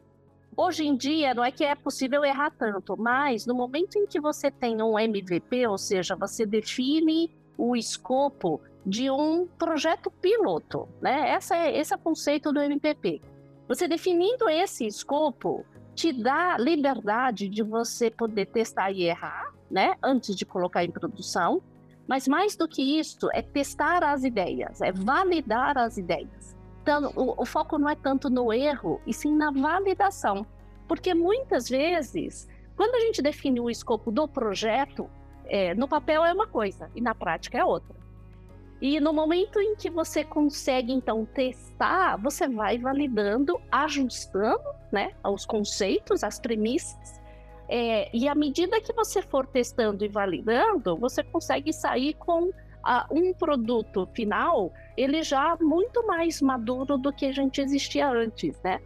Hoje 0.58 0.86
em 0.86 0.96
dia, 0.96 1.34
não 1.34 1.44
é 1.44 1.52
que 1.52 1.64
é 1.64 1.74
possível 1.76 2.26
errar 2.26 2.52
tanto, 2.52 2.98
mas 2.98 3.46
no 3.46 3.54
momento 3.54 3.98
em 3.98 4.06
que 4.06 4.20
você 4.20 4.52
tem 4.52 4.82
um 4.82 5.00
MVP, 5.00 5.68
ou 5.68 5.78
seja, 5.78 6.16
você 6.16 6.46
define 6.46 7.32
o 7.58 7.76
escopo 7.76 8.60
de 8.90 9.10
um 9.10 9.48
projeto 9.48 10.10
piloto, 10.10 10.90
né? 11.00 11.30
Essa 11.30 11.56
é, 11.56 11.78
esse 11.78 11.94
é 11.94 11.96
o 11.96 12.00
conceito 12.00 12.52
do 12.52 12.60
MVP. 12.60 13.22
Você 13.68 13.88
definindo 13.88 14.50
esse 14.50 14.88
escopo, 14.88 15.64
te 15.94 16.12
dá 16.12 16.58
liberdade 16.58 17.48
de 17.48 17.62
você 17.62 18.10
poder 18.10 18.48
testar 18.48 18.92
e 18.92 19.04
errar, 19.04 19.54
né, 19.70 19.96
antes 20.02 20.36
de 20.36 20.46
colocar 20.46 20.84
em 20.84 20.90
produção. 20.90 21.62
Mas 22.08 22.28
mais 22.28 22.56
do 22.56 22.68
que 22.68 22.82
isso, 22.82 23.30
é 23.32 23.42
testar 23.44 24.04
as 24.04 24.24
ideias, 24.24 24.82
é 24.82 24.92
validar 24.92 25.78
as 25.78 25.98
ideias. 25.98 26.56
Então, 26.82 27.14
o, 27.16 27.44
o 27.44 27.46
foco 27.46 27.78
não 27.78 27.88
é 27.88 27.96
tanto 27.96 28.32
no 28.32 28.52
erro, 28.52 29.00
e 29.06 29.14
sim 29.14 29.36
na 29.36 29.52
validação. 29.52 30.48
Porque 30.88 31.14
muitas 31.14 31.70
vezes, 31.70 32.48
quando 32.76 32.96
a 32.96 33.00
gente 33.02 33.22
define 33.22 33.60
o 33.60 33.70
escopo 33.70 34.12
do 34.12 34.28
projeto, 34.28 35.08
é, 35.46 35.76
no 35.76 35.88
papel 35.88 36.26
é 36.26 36.34
uma 36.34 36.48
coisa 36.48 36.90
e 36.96 37.02
na 37.02 37.14
prática 37.14 37.60
é 37.60 37.64
outra. 37.64 37.99
E 38.82 39.00
no 39.00 39.12
momento 39.12 39.60
em 39.60 39.76
que 39.76 39.90
você 39.90 40.24
consegue 40.24 40.94
então 40.94 41.26
testar, 41.26 42.16
você 42.18 42.48
vai 42.48 42.78
validando, 42.78 43.60
ajustando, 43.70 44.64
né, 44.92 45.12
os 45.24 45.46
conceitos, 45.46 46.24
as 46.24 46.40
premissas. 46.40 47.20
É, 47.68 48.10
e 48.16 48.28
à 48.28 48.34
medida 48.34 48.80
que 48.82 48.94
você 48.94 49.22
for 49.22 49.46
testando 49.46 50.04
e 50.04 50.08
validando, 50.08 50.96
você 50.96 51.22
consegue 51.24 51.74
sair 51.74 52.14
com 52.16 52.52
a, 52.82 53.06
um 53.12 53.34
produto 53.34 54.08
final, 54.14 54.74
ele 54.96 55.22
já 55.24 55.58
muito 55.60 56.08
mais 56.08 56.42
maduro 56.42 56.98
do 56.98 57.12
que 57.12 57.26
a 57.26 57.32
gente 57.34 57.62
existia 57.62 58.10
antes, 58.10 58.60
né? 58.64 58.80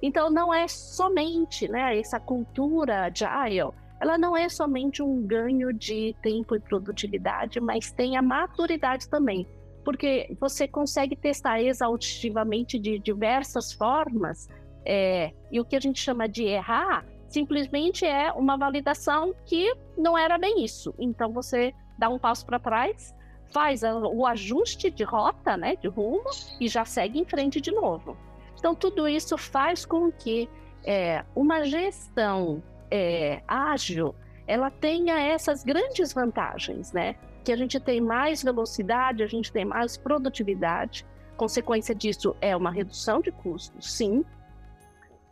Então 0.00 0.30
não 0.30 0.54
é 0.54 0.66
somente, 0.68 1.68
né, 1.68 1.98
essa 1.98 2.18
cultura 2.18 3.04
agile 3.04 3.72
ela 4.02 4.18
não 4.18 4.36
é 4.36 4.48
somente 4.48 5.00
um 5.00 5.24
ganho 5.24 5.72
de 5.72 6.12
tempo 6.20 6.56
e 6.56 6.60
produtividade, 6.60 7.60
mas 7.60 7.92
tem 7.92 8.16
a 8.16 8.22
maturidade 8.22 9.08
também, 9.08 9.46
porque 9.84 10.36
você 10.40 10.66
consegue 10.66 11.14
testar 11.14 11.62
exaustivamente 11.62 12.80
de 12.80 12.98
diversas 12.98 13.72
formas, 13.72 14.48
é, 14.84 15.32
e 15.52 15.60
o 15.60 15.64
que 15.64 15.76
a 15.76 15.80
gente 15.80 16.00
chama 16.00 16.28
de 16.28 16.42
errar 16.42 17.06
simplesmente 17.28 18.04
é 18.04 18.32
uma 18.32 18.56
validação 18.56 19.32
que 19.46 19.72
não 19.96 20.18
era 20.18 20.36
bem 20.36 20.64
isso. 20.64 20.92
Então 20.98 21.32
você 21.32 21.72
dá 21.96 22.08
um 22.08 22.18
passo 22.18 22.44
para 22.44 22.58
trás, 22.58 23.14
faz 23.52 23.82
o 23.84 24.26
ajuste 24.26 24.90
de 24.90 25.04
rota, 25.04 25.56
né, 25.56 25.76
de 25.76 25.86
rumo, 25.86 26.28
e 26.60 26.66
já 26.66 26.84
segue 26.84 27.20
em 27.20 27.24
frente 27.24 27.60
de 27.60 27.70
novo. 27.70 28.16
Então 28.58 28.74
tudo 28.74 29.06
isso 29.06 29.38
faz 29.38 29.86
com 29.86 30.10
que 30.10 30.48
é, 30.84 31.24
uma 31.36 31.64
gestão 31.64 32.60
é, 32.92 33.42
ágil, 33.48 34.14
ela 34.46 34.70
tenha 34.70 35.18
essas 35.18 35.64
grandes 35.64 36.12
vantagens, 36.12 36.92
né? 36.92 37.16
Que 37.42 37.50
a 37.50 37.56
gente 37.56 37.80
tem 37.80 38.02
mais 38.02 38.42
velocidade, 38.42 39.22
a 39.22 39.26
gente 39.26 39.50
tem 39.50 39.64
mais 39.64 39.96
produtividade. 39.96 41.06
Consequência 41.34 41.94
disso 41.94 42.36
é 42.38 42.54
uma 42.54 42.70
redução 42.70 43.22
de 43.22 43.32
custos, 43.32 43.94
sim. 43.94 44.22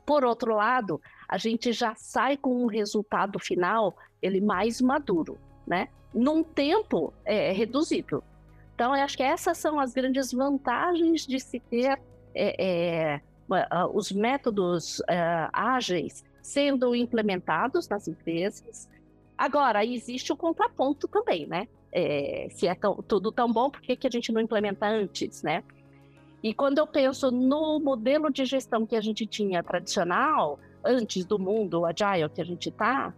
Por 0.07 0.25
outro 0.25 0.57
lado, 0.57 1.01
a 1.29 1.37
gente 1.37 1.71
já 1.71 1.95
sai 1.95 2.39
com 2.39 2.65
um 2.65 2.67
resultado 2.67 3.39
final 3.39 3.95
ele 4.23 4.41
mais 4.41 4.81
maduro, 4.81 5.39
né? 5.67 5.89
Num 6.15 6.43
tempo 6.43 7.13
é, 7.25 7.53
reduzido. 7.53 8.25
Então, 8.75 8.97
eu 8.97 9.05
acho 9.05 9.19
que 9.19 9.23
essas 9.23 9.59
são 9.59 9.79
as 9.79 9.93
grandes 9.93 10.33
vantagens 10.33 11.27
de 11.27 11.39
se 11.39 11.61
ter 11.61 12.01
é, 12.35 12.57
é, 12.59 13.21
os 13.93 14.11
métodos 14.11 15.03
é, 15.09 15.49
ágeis 15.53 16.25
sendo 16.43 16.95
implementados 16.95 17.89
nas 17.89 18.09
empresas. 18.09 18.89
Agora, 19.37 19.85
existe 19.85 20.33
o 20.33 20.37
contraponto 20.37 21.09
também, 21.09 21.47
né? 21.47 21.69
É, 21.93 22.49
se 22.51 22.67
é 22.67 22.75
tão, 22.75 22.97
tudo 22.97 23.33
tão 23.33 23.53
bom, 23.53 23.71
por 23.71 23.81
que, 23.81 23.97
que 23.97 24.07
a 24.07 24.11
gente 24.11 24.31
não 24.33 24.41
implementa 24.41 24.87
antes, 24.87 25.43
né? 25.43 25.65
E 26.43 26.55
quando 26.55 26.79
eu 26.79 26.87
penso 26.87 27.31
no 27.31 27.81
modelo 27.81 28.31
de 28.31 28.45
gestão 28.45 28.87
que 28.87 28.97
a 28.97 29.01
gente 29.01 29.27
tinha 29.27 29.63
tradicional, 29.63 30.59
antes 30.85 31.25
do 31.25 31.39
mundo 31.39 31.85
agile 31.85 32.29
que 32.31 32.41
a 32.41 32.45
gente 32.45 32.71
está, 32.71 33.13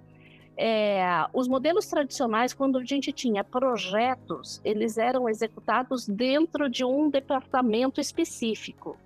é, 0.56 1.02
os 1.32 1.48
modelos 1.48 1.86
tradicionais, 1.86 2.52
quando 2.52 2.78
a 2.78 2.84
gente 2.84 3.12
tinha 3.12 3.42
projetos, 3.42 4.60
eles 4.64 4.98
eram 4.98 5.28
executados 5.28 6.06
dentro 6.06 6.68
de 6.68 6.84
um 6.84 7.08
departamento 7.08 8.00
específico. 8.00 8.98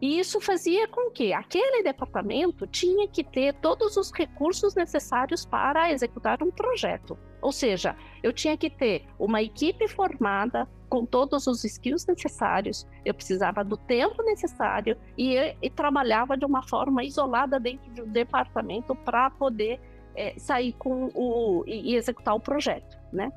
E 0.00 0.18
isso 0.18 0.40
fazia 0.40 0.86
com 0.86 1.10
que 1.10 1.32
aquele 1.32 1.82
departamento 1.82 2.66
tinha 2.66 3.08
que 3.08 3.24
ter 3.24 3.54
todos 3.54 3.96
os 3.96 4.12
recursos 4.12 4.74
necessários 4.74 5.44
para 5.44 5.90
executar 5.90 6.42
um 6.42 6.50
projeto. 6.50 7.18
Ou 7.42 7.50
seja, 7.50 7.96
eu 8.22 8.32
tinha 8.32 8.56
que 8.56 8.70
ter 8.70 9.04
uma 9.18 9.42
equipe 9.42 9.88
formada 9.88 10.68
com 10.88 11.04
todos 11.04 11.46
os 11.46 11.64
skills 11.64 12.06
necessários, 12.06 12.86
eu 13.04 13.12
precisava 13.12 13.62
do 13.62 13.76
tempo 13.76 14.22
necessário 14.22 14.96
e, 15.16 15.36
e 15.60 15.68
trabalhava 15.68 16.36
de 16.36 16.44
uma 16.44 16.62
forma 16.62 17.04
isolada 17.04 17.60
dentro 17.60 17.92
de 17.92 18.02
um 18.02 18.08
departamento 18.08 18.94
para 18.94 19.30
poder 19.30 19.80
é, 20.16 20.34
sair 20.38 20.72
com 20.74 21.10
o 21.14 21.62
e, 21.66 21.92
e 21.92 21.96
executar 21.96 22.34
o 22.34 22.40
projeto, 22.40 22.98
né? 23.12 23.30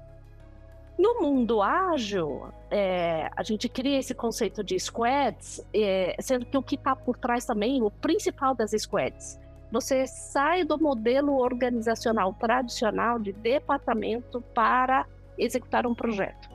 No 1.01 1.19
mundo 1.19 1.63
ágil, 1.63 2.49
é, 2.69 3.27
a 3.35 3.41
gente 3.41 3.67
cria 3.67 3.97
esse 3.97 4.13
conceito 4.13 4.63
de 4.63 4.79
squads, 4.79 5.59
é, 5.73 6.15
sendo 6.19 6.45
que 6.45 6.55
o 6.55 6.61
que 6.61 6.75
está 6.75 6.95
por 6.95 7.17
trás 7.17 7.43
também, 7.43 7.81
o 7.81 7.89
principal 7.89 8.53
das 8.53 8.69
squads, 8.69 9.39
você 9.71 10.05
sai 10.05 10.63
do 10.63 10.77
modelo 10.77 11.39
organizacional 11.39 12.35
tradicional 12.35 13.17
de 13.17 13.33
departamento 13.33 14.41
para 14.53 15.07
executar 15.39 15.87
um 15.87 15.95
projeto. 15.95 16.47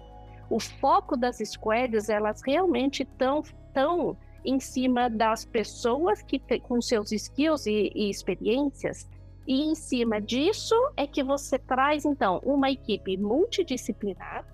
O 0.49 0.61
foco 0.61 1.17
das 1.17 1.39
squads, 1.39 2.09
elas 2.09 2.41
realmente 2.41 3.03
estão 3.03 3.43
tão 3.75 4.17
em 4.45 4.61
cima 4.61 5.11
das 5.11 5.45
pessoas 5.45 6.23
que 6.23 6.41
com 6.61 6.81
seus 6.81 7.11
skills 7.11 7.67
e, 7.67 7.91
e 7.93 8.09
experiências 8.09 9.09
e 9.47 9.63
em 9.63 9.75
cima 9.75 10.21
disso 10.21 10.75
é 10.97 11.07
que 11.07 11.23
você 11.23 11.59
traz, 11.59 12.05
então, 12.05 12.41
uma 12.45 12.71
equipe 12.71 13.17
multidisciplinar, 13.17 14.45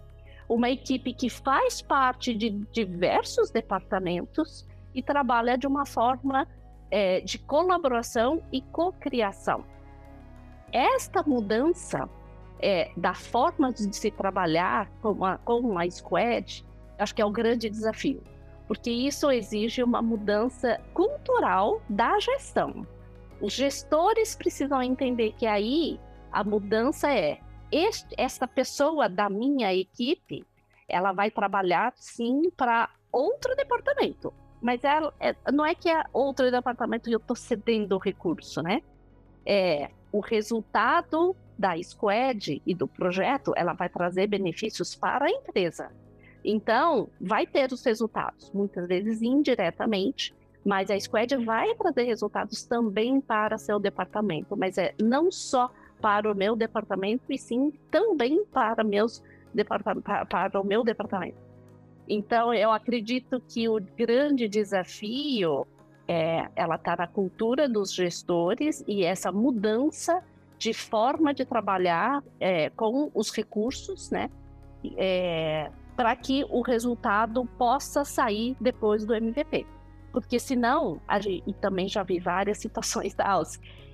uma 0.48 0.68
equipe 0.68 1.14
que 1.14 1.30
faz 1.30 1.80
parte 1.80 2.34
de 2.34 2.50
diversos 2.72 3.50
departamentos 3.50 4.66
e 4.94 5.02
trabalha 5.02 5.56
de 5.56 5.66
uma 5.66 5.86
forma 5.86 6.46
é, 6.90 7.20
de 7.20 7.38
colaboração 7.38 8.42
e 8.52 8.60
cocriação. 8.60 9.64
Esta 10.70 11.22
mudança 11.22 12.08
é, 12.60 12.90
da 12.94 13.14
forma 13.14 13.72
de 13.72 13.96
se 13.96 14.10
trabalhar 14.10 14.90
com 15.00 15.12
uma, 15.12 15.38
com 15.38 15.60
uma 15.60 15.90
squad, 15.90 16.64
acho 16.98 17.14
que 17.14 17.22
é 17.22 17.24
o 17.24 17.30
grande 17.30 17.70
desafio, 17.70 18.22
porque 18.68 18.90
isso 18.90 19.30
exige 19.30 19.82
uma 19.82 20.02
mudança 20.02 20.78
cultural 20.92 21.80
da 21.88 22.18
gestão. 22.20 22.86
Os 23.42 23.52
gestores 23.52 24.36
precisam 24.36 24.80
entender 24.80 25.32
que 25.32 25.46
aí 25.46 25.98
a 26.30 26.44
mudança 26.44 27.12
é 27.12 27.40
este, 27.72 28.14
pessoa 28.54 29.08
da 29.08 29.28
minha 29.28 29.74
equipe, 29.74 30.44
ela 30.88 31.12
vai 31.12 31.30
trabalhar 31.30 31.92
sim 31.96 32.50
para 32.56 32.88
outro 33.10 33.56
departamento. 33.56 34.32
Mas 34.60 34.84
ela, 34.84 35.12
é, 35.18 35.34
não 35.52 35.66
é 35.66 35.74
que 35.74 35.90
é 35.90 36.04
outro 36.12 36.50
departamento 36.50 37.10
e 37.10 37.12
eu 37.12 37.18
estou 37.18 37.34
cedendo 37.34 37.96
o 37.96 37.98
recurso, 37.98 38.62
né? 38.62 38.80
É 39.44 39.90
o 40.12 40.20
resultado 40.20 41.34
da 41.58 41.80
squad 41.82 42.62
e 42.64 42.74
do 42.74 42.86
projeto, 42.86 43.52
ela 43.56 43.72
vai 43.72 43.88
trazer 43.88 44.28
benefícios 44.28 44.94
para 44.94 45.24
a 45.26 45.30
empresa. 45.30 45.90
Então, 46.44 47.08
vai 47.20 47.46
ter 47.46 47.72
os 47.72 47.84
resultados, 47.84 48.52
muitas 48.52 48.86
vezes 48.86 49.22
indiretamente, 49.22 50.34
mas 50.64 50.90
a 50.90 50.98
Squad 50.98 51.36
vai 51.44 51.74
trazer 51.74 52.04
resultados 52.04 52.64
também 52.64 53.20
para 53.20 53.58
seu 53.58 53.78
departamento, 53.78 54.56
mas 54.56 54.78
é 54.78 54.94
não 55.00 55.30
só 55.30 55.70
para 56.00 56.30
o 56.30 56.34
meu 56.34 56.56
departamento, 56.56 57.24
e 57.30 57.38
sim 57.38 57.72
também 57.90 58.44
para, 58.46 58.82
meus 58.82 59.22
para, 60.28 60.60
o 60.60 60.64
meu 60.64 60.82
departamento. 60.82 61.38
Então, 62.08 62.52
eu 62.52 62.72
acredito 62.72 63.40
que 63.40 63.68
o 63.68 63.80
grande 63.96 64.48
desafio 64.48 65.66
é, 66.08 66.48
ela 66.56 66.74
está 66.74 66.96
na 66.96 67.06
cultura 67.06 67.68
dos 67.68 67.92
gestores 67.94 68.82
e 68.88 69.04
essa 69.04 69.30
mudança 69.30 70.22
de 70.58 70.72
forma 70.72 71.32
de 71.32 71.44
trabalhar 71.44 72.22
é, 72.40 72.70
com 72.70 73.10
os 73.14 73.30
recursos, 73.30 74.10
né? 74.10 74.30
É, 74.96 75.70
para 75.96 76.14
que 76.16 76.44
o 76.50 76.62
resultado 76.62 77.44
possa 77.58 78.04
sair 78.04 78.56
depois 78.60 79.04
do 79.04 79.14
MVP. 79.14 79.66
Porque 80.12 80.38
senão, 80.38 81.00
a 81.08 81.18
gente, 81.18 81.42
e 81.46 81.54
também 81.54 81.88
já 81.88 82.02
vi 82.02 82.20
várias 82.20 82.58
situações 82.58 83.14
da 83.14 83.42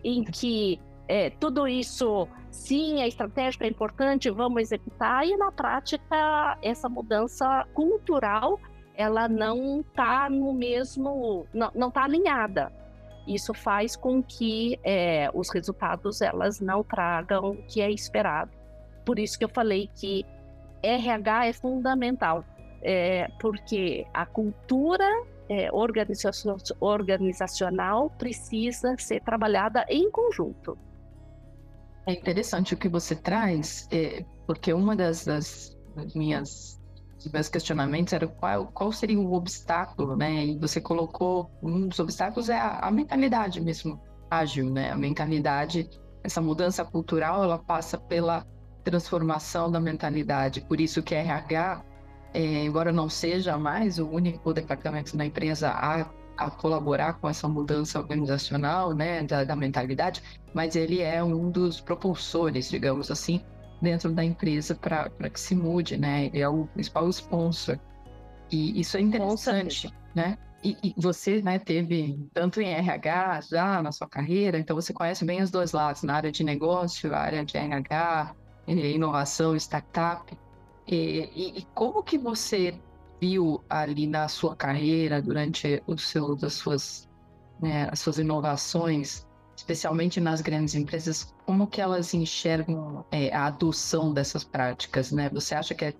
em 0.02 0.24
que 0.24 0.80
é, 1.08 1.30
tudo 1.30 1.66
isso, 1.66 2.28
sim, 2.50 3.00
é 3.00 3.08
estratégico, 3.08 3.64
é 3.64 3.68
importante, 3.68 4.30
vamos 4.30 4.60
executar, 4.60 5.26
e 5.26 5.36
na 5.36 5.50
prática, 5.50 6.58
essa 6.62 6.88
mudança 6.88 7.66
cultural, 7.72 8.60
ela 8.94 9.26
não 9.26 9.80
está 9.80 10.28
no 10.28 10.52
mesmo, 10.52 11.46
não 11.54 11.88
está 11.88 12.04
alinhada. 12.04 12.70
Isso 13.26 13.54
faz 13.54 13.96
com 13.96 14.22
que 14.22 14.78
é, 14.84 15.30
os 15.32 15.50
resultados, 15.50 16.20
elas 16.20 16.60
não 16.60 16.82
tragam 16.82 17.50
o 17.50 17.62
que 17.66 17.80
é 17.80 17.90
esperado. 17.90 18.50
Por 19.04 19.18
isso 19.18 19.38
que 19.38 19.44
eu 19.44 19.48
falei 19.48 19.88
que 19.94 20.26
RH 20.82 21.46
é 21.46 21.52
fundamental, 21.52 22.44
é, 22.82 23.30
porque 23.40 24.06
a 24.12 24.26
cultura 24.26 25.08
é, 25.48 25.70
organizacional 26.80 28.10
precisa 28.10 28.94
ser 28.98 29.22
trabalhada 29.22 29.84
em 29.88 30.10
conjunto. 30.10 30.76
É 32.06 32.12
interessante 32.12 32.74
o 32.74 32.76
que 32.76 32.88
você 32.88 33.14
traz, 33.14 33.86
é, 33.90 34.24
porque 34.46 34.72
uma 34.72 34.96
das, 34.96 35.24
das, 35.24 35.76
minhas 36.14 36.78
dos 37.16 37.30
meus 37.32 37.48
questionamentos 37.48 38.12
era 38.12 38.26
qual, 38.26 38.68
qual 38.68 38.92
seria 38.92 39.18
o 39.18 39.34
obstáculo, 39.34 40.16
né? 40.16 40.46
E 40.46 40.58
você 40.58 40.80
colocou 40.80 41.50
um 41.62 41.88
dos 41.88 41.98
obstáculos 41.98 42.48
é 42.48 42.56
a, 42.56 42.78
a 42.78 42.90
mentalidade 42.90 43.60
mesmo 43.60 44.00
ágil, 44.30 44.70
né? 44.70 44.90
A 44.90 44.96
mentalidade, 44.96 45.90
essa 46.22 46.40
mudança 46.40 46.84
cultural, 46.84 47.42
ela 47.42 47.58
passa 47.58 47.98
pela 47.98 48.46
transformação 48.84 49.70
da 49.70 49.80
mentalidade. 49.80 50.60
Por 50.62 50.80
isso 50.80 51.02
que 51.02 51.14
RH 51.14 51.84
é, 52.34 52.64
embora 52.64 52.92
não 52.92 53.08
seja 53.08 53.56
mais 53.56 53.98
o 53.98 54.08
único 54.08 54.52
departamento 54.52 55.16
na 55.16 55.26
empresa 55.26 55.70
a, 55.70 56.06
a 56.36 56.50
colaborar 56.50 57.14
com 57.14 57.28
essa 57.28 57.48
mudança 57.48 57.98
organizacional, 57.98 58.94
né, 58.94 59.22
da, 59.22 59.44
da, 59.44 59.56
mentalidade, 59.56 60.22
mas 60.54 60.76
ele 60.76 61.00
é 61.00 61.22
um 61.22 61.50
dos 61.50 61.80
propulsores, 61.80 62.70
digamos 62.70 63.10
assim, 63.10 63.42
dentro 63.80 64.12
da 64.12 64.24
empresa 64.24 64.74
para 64.74 65.30
que 65.30 65.40
se 65.40 65.54
mude, 65.54 65.96
né? 65.96 66.26
Ele 66.26 66.40
é 66.40 66.48
o 66.48 66.66
principal 66.66 67.08
sponsor. 67.10 67.78
E 68.50 68.80
isso 68.80 68.96
é 68.96 69.00
interessante, 69.00 69.92
né? 70.14 70.36
E, 70.62 70.76
e, 70.82 70.94
você, 70.96 71.40
né, 71.40 71.58
teve 71.58 72.28
tanto 72.34 72.60
em 72.60 72.72
RH 72.72 73.42
já 73.42 73.82
na 73.82 73.92
sua 73.92 74.08
carreira, 74.08 74.58
então 74.58 74.74
você 74.74 74.92
conhece 74.92 75.24
bem 75.24 75.40
os 75.40 75.50
dois 75.50 75.70
lados, 75.70 76.02
na 76.02 76.14
área 76.14 76.32
de 76.32 76.42
negócio, 76.42 77.14
a 77.14 77.18
área 77.18 77.44
de 77.44 77.56
RH, 77.56 78.34
inovação, 78.66 79.54
startup. 79.56 80.36
E, 80.88 81.30
e, 81.34 81.58
e, 81.58 81.66
como 81.74 82.02
que 82.02 82.16
você 82.16 82.80
viu 83.20 83.62
ali 83.68 84.06
na 84.06 84.26
sua 84.26 84.56
carreira, 84.56 85.20
durante 85.20 85.82
o 85.86 85.98
seu, 85.98 86.36
as, 86.42 86.54
suas, 86.54 87.08
né, 87.60 87.88
as 87.92 88.00
suas 88.00 88.18
inovações, 88.18 89.26
especialmente 89.54 90.18
nas 90.18 90.40
grandes 90.40 90.74
empresas, 90.74 91.34
como 91.44 91.66
que 91.66 91.80
elas 91.80 92.14
enxergam 92.14 93.04
é, 93.10 93.34
a 93.34 93.46
adoção 93.46 94.14
dessas 94.14 94.44
práticas, 94.44 95.12
né? 95.12 95.28
Você 95.30 95.54
acha 95.54 95.74
que 95.74 95.84
é, 95.84 95.94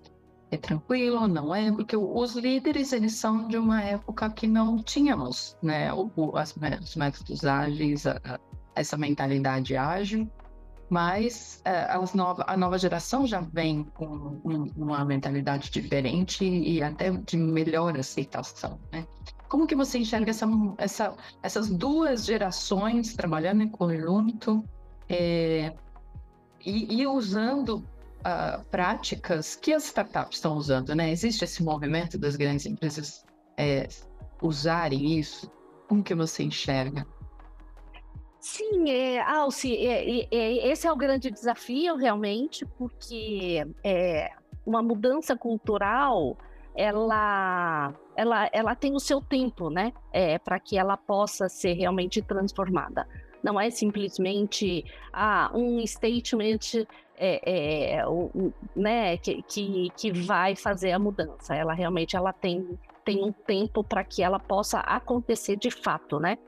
é 0.51 0.57
tranquilo, 0.57 1.29
não 1.29 1.55
é? 1.55 1.71
Porque 1.71 1.97
os 1.97 2.35
líderes, 2.35 2.93
eles 2.93 3.15
são 3.15 3.47
de 3.47 3.59
uma 3.59 3.83
época 3.83 4.31
que 4.31 4.47
não 4.47 4.83
tínhamos, 4.83 5.57
né? 5.63 5.93
O, 5.93 6.37
as, 6.37 6.55
os 6.81 6.97
métodos 6.97 7.45
ágeis, 7.45 8.07
a, 8.07 8.21
a, 8.25 8.39
essa 8.75 8.97
mentalidade 8.97 9.77
ágil 9.77 10.31
mas 10.89 11.61
é, 11.65 11.87
nova, 12.15 12.45
a 12.47 12.57
nova 12.57 12.79
geração 12.79 13.27
já 13.27 13.41
vem 13.41 13.85
com 13.95 14.41
um, 14.45 14.71
uma 14.77 15.05
mentalidade 15.05 15.71
diferente 15.71 16.45
e 16.45 16.83
até 16.83 17.11
de 17.11 17.37
melhor 17.37 17.97
aceitação, 17.99 18.81
né? 18.91 19.07
Como 19.49 19.67
que 19.67 19.75
você 19.75 19.99
enxerga 19.99 20.31
essa, 20.31 20.47
essa, 20.77 21.17
essas 21.43 21.71
duas 21.71 22.25
gerações 22.27 23.15
trabalhando 23.15 23.63
em 23.63 23.69
conjunto 23.69 24.63
é, 25.09 25.75
e, 26.65 27.01
e, 27.01 27.07
usando 27.07 27.77
uh, 27.77 28.63
práticas 28.71 29.57
que 29.57 29.73
as 29.73 29.85
startups 29.85 30.37
estão 30.37 30.57
usando, 30.57 30.95
né? 30.95 31.11
Existe 31.11 31.45
esse 31.45 31.63
movimento 31.63 32.19
das 32.19 32.37
grandes 32.37 32.67
empresas 32.67 33.25
é, 33.57 33.89
usarem 34.43 35.19
isso? 35.19 35.51
Como 35.89 36.03
que 36.03 36.15
você 36.15 36.43
enxerga? 36.43 37.07
Sim, 38.41 38.89
é, 38.89 39.21
Alci, 39.21 39.77
é, 39.87 40.29
é, 40.31 40.69
esse 40.69 40.87
é 40.87 40.93
o 40.93 40.97
grande 40.97 41.31
desafio 41.31 41.97
realmente, 41.97 42.65
porque 42.65 43.67
é, 43.83 44.31
uma 44.65 44.83
mudança 44.83 45.37
cultural 45.37 46.37
ela, 46.75 47.93
ela, 48.15 48.49
ela 48.53 48.75
tem 48.77 48.95
o 48.95 49.01
seu 49.01 49.21
tempo, 49.21 49.69
né? 49.69 49.93
É, 50.13 50.39
para 50.39 50.61
que 50.61 50.79
ela 50.79 50.97
possa 50.97 51.49
ser 51.49 51.73
realmente 51.73 52.23
transformada. 52.23 53.09
Não 53.43 53.61
é 53.61 53.69
simplesmente 53.71 54.85
ah, 55.13 55.51
um 55.53 55.85
statement 55.85 56.87
é, 57.17 57.99
é, 57.99 58.05
né, 58.77 59.17
que, 59.17 59.43
que, 59.43 59.91
que 59.97 60.13
vai 60.13 60.55
fazer 60.55 60.93
a 60.93 60.99
mudança. 60.99 61.55
Ela 61.55 61.73
realmente 61.73 62.17
ela 62.17 62.33
tem, 62.33 62.79
tem 63.05 63.25
um 63.25 63.33
tempo 63.33 63.83
para 63.83 64.05
que 64.05 64.23
ela 64.23 64.39
possa 64.39 64.79
acontecer 64.81 65.57
de 65.57 65.71
fato, 65.71 66.21
né? 66.21 66.39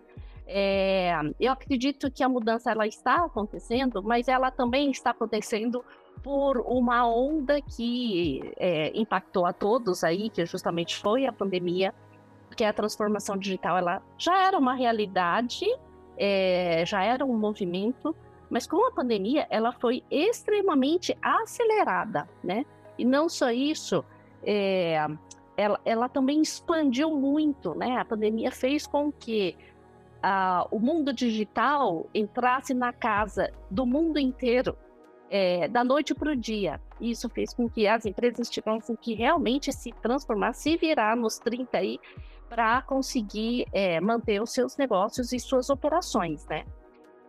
É, 0.52 1.12
eu 1.38 1.52
acredito 1.52 2.10
que 2.10 2.24
a 2.24 2.28
mudança 2.28 2.72
ela 2.72 2.84
está 2.84 3.24
acontecendo, 3.24 4.02
mas 4.02 4.26
ela 4.26 4.50
também 4.50 4.90
está 4.90 5.10
acontecendo 5.10 5.84
por 6.24 6.58
uma 6.66 7.06
onda 7.06 7.62
que 7.62 8.52
é, 8.56 8.90
impactou 8.98 9.46
a 9.46 9.52
todos 9.52 10.02
aí, 10.02 10.28
que 10.28 10.44
justamente 10.44 10.96
foi 10.96 11.24
a 11.24 11.32
pandemia, 11.32 11.94
que 12.56 12.64
a 12.64 12.72
transformação 12.72 13.36
digital 13.36 13.78
ela 13.78 14.02
já 14.18 14.42
era 14.42 14.58
uma 14.58 14.74
realidade, 14.74 15.64
é, 16.18 16.82
já 16.84 17.04
era 17.04 17.24
um 17.24 17.38
movimento, 17.38 18.12
mas 18.50 18.66
com 18.66 18.84
a 18.88 18.90
pandemia 18.90 19.46
ela 19.50 19.70
foi 19.70 20.02
extremamente 20.10 21.16
acelerada, 21.22 22.28
né? 22.42 22.66
E 22.98 23.04
não 23.04 23.28
só 23.28 23.52
isso, 23.52 24.04
é, 24.42 25.06
ela, 25.56 25.80
ela 25.84 26.08
também 26.08 26.42
expandiu 26.42 27.08
muito, 27.16 27.72
né? 27.72 27.98
A 27.98 28.04
pandemia 28.04 28.50
fez 28.50 28.84
com 28.84 29.12
que 29.12 29.56
a, 30.22 30.66
o 30.70 30.78
mundo 30.78 31.12
digital 31.12 32.08
entrasse 32.14 32.74
na 32.74 32.92
casa 32.92 33.50
do 33.70 33.86
mundo 33.86 34.18
inteiro 34.18 34.76
é, 35.30 35.68
da 35.68 35.84
noite 35.84 36.14
para 36.14 36.32
o 36.32 36.36
dia. 36.36 36.80
Isso 37.00 37.28
fez 37.28 37.54
com 37.54 37.68
que 37.68 37.86
as 37.86 38.04
empresas 38.04 38.50
tivessem 38.50 38.96
que 38.96 39.14
realmente 39.14 39.72
se 39.72 39.92
transformar, 40.02 40.52
se 40.52 40.76
virar 40.76 41.16
nos 41.16 41.38
30 41.38 41.78
aí 41.78 41.98
para 42.48 42.82
conseguir 42.82 43.66
é, 43.72 44.00
manter 44.00 44.42
os 44.42 44.52
seus 44.52 44.76
negócios 44.76 45.32
e 45.32 45.38
suas 45.38 45.70
operações, 45.70 46.44
né? 46.46 46.64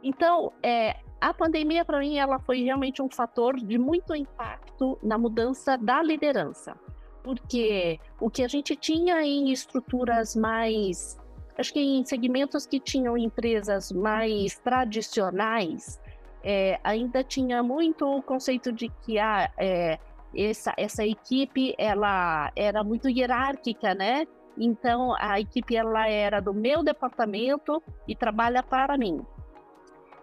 Então, 0.04 0.52
é, 0.64 0.96
a 1.22 1.32
pandemia 1.32 1.86
para 1.86 2.00
mim 2.00 2.18
ela 2.18 2.40
foi 2.40 2.64
realmente 2.64 3.04
um 3.04 3.10
fator 3.10 3.56
de 3.56 3.78
muito 3.78 4.16
impacto 4.16 4.98
na 5.04 5.16
mudança 5.20 5.78
da 5.78 6.02
liderança, 6.02 6.76
porque 7.24 8.00
o 8.20 8.32
que 8.32 8.44
a 8.44 8.48
gente 8.48 8.76
tinha 8.76 9.22
em 9.22 9.52
estruturas 9.52 10.36
mais, 10.36 11.20
acho 11.62 11.74
que 11.74 11.80
em 11.80 12.04
segmentos 12.04 12.66
que 12.66 12.80
tinham 12.80 13.18
empresas 13.18 13.92
mais 13.92 14.58
tradicionais, 14.60 16.02
é, 16.44 16.80
ainda 16.84 17.24
tinha 17.24 17.62
muito 17.64 18.06
o 18.06 18.22
conceito 18.22 18.72
de 18.72 18.90
que 18.90 19.20
ah, 19.20 19.50
é, 19.58 20.00
essa, 20.36 20.74
essa 20.76 21.06
equipe 21.06 21.74
ela 21.78 22.52
era 22.56 22.84
muito 22.84 23.08
hierárquica, 23.08 23.94
né? 23.94 24.28
Então 24.58 25.16
a 25.20 25.40
equipe 25.40 25.76
ela 25.76 26.08
era 26.10 26.42
do 26.42 26.54
meu 26.54 26.84
departamento 26.84 27.82
e 28.08 28.16
trabalha 28.16 28.62
para 28.62 28.98
mim, 28.98 29.26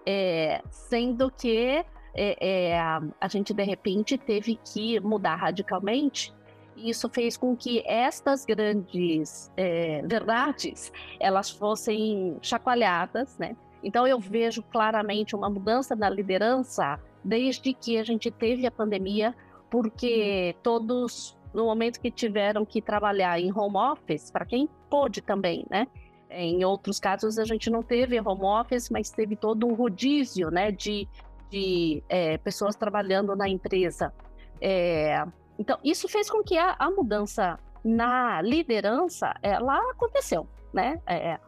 é, 0.04 0.60
sendo 0.70 1.30
que 1.30 1.84
é, 2.14 2.36
é, 2.40 2.78
a, 2.78 3.00
a 3.20 3.28
gente 3.28 3.54
de 3.54 3.62
repente 3.62 4.18
teve 4.18 4.58
que 4.72 4.98
mudar 5.00 5.36
radicalmente. 5.36 6.34
Isso 6.82 7.08
fez 7.08 7.36
com 7.36 7.56
que 7.56 7.82
estas 7.86 8.44
grandes 8.44 9.50
é, 9.56 10.02
verdades 10.04 10.92
elas 11.18 11.50
fossem 11.50 12.36
chacoalhadas, 12.40 13.36
né? 13.38 13.56
Então 13.82 14.06
eu 14.06 14.18
vejo 14.18 14.62
claramente 14.62 15.36
uma 15.36 15.48
mudança 15.48 15.94
na 15.94 16.08
liderança 16.10 17.00
desde 17.24 17.72
que 17.72 17.98
a 17.98 18.02
gente 18.02 18.30
teve 18.30 18.66
a 18.66 18.70
pandemia, 18.70 19.34
porque 19.70 20.56
todos 20.62 21.36
no 21.52 21.64
momento 21.64 22.00
que 22.00 22.10
tiveram 22.10 22.64
que 22.64 22.80
trabalhar 22.80 23.40
em 23.40 23.52
home 23.52 23.76
office, 23.76 24.30
para 24.30 24.44
quem 24.44 24.68
pôde 24.90 25.20
também, 25.20 25.64
né? 25.70 25.86
Em 26.30 26.64
outros 26.64 27.00
casos 27.00 27.38
a 27.38 27.44
gente 27.44 27.70
não 27.70 27.82
teve 27.82 28.20
home 28.20 28.44
office, 28.44 28.90
mas 28.90 29.10
teve 29.10 29.34
todo 29.34 29.66
um 29.66 29.74
rodízio, 29.74 30.50
né, 30.50 30.70
de, 30.70 31.08
de 31.50 32.02
é, 32.08 32.36
pessoas 32.38 32.76
trabalhando 32.76 33.34
na 33.34 33.48
empresa. 33.48 34.12
É, 34.60 35.24
então 35.58 35.78
isso 35.82 36.08
fez 36.08 36.30
com 36.30 36.42
que 36.42 36.56
a, 36.56 36.76
a, 36.78 36.90
mudança 36.90 37.58
na 37.84 38.40
liderança 38.42 39.34
ela 39.42 39.78
aconteceu, 39.90 40.46
né? 40.72 41.00
É, 41.06 41.38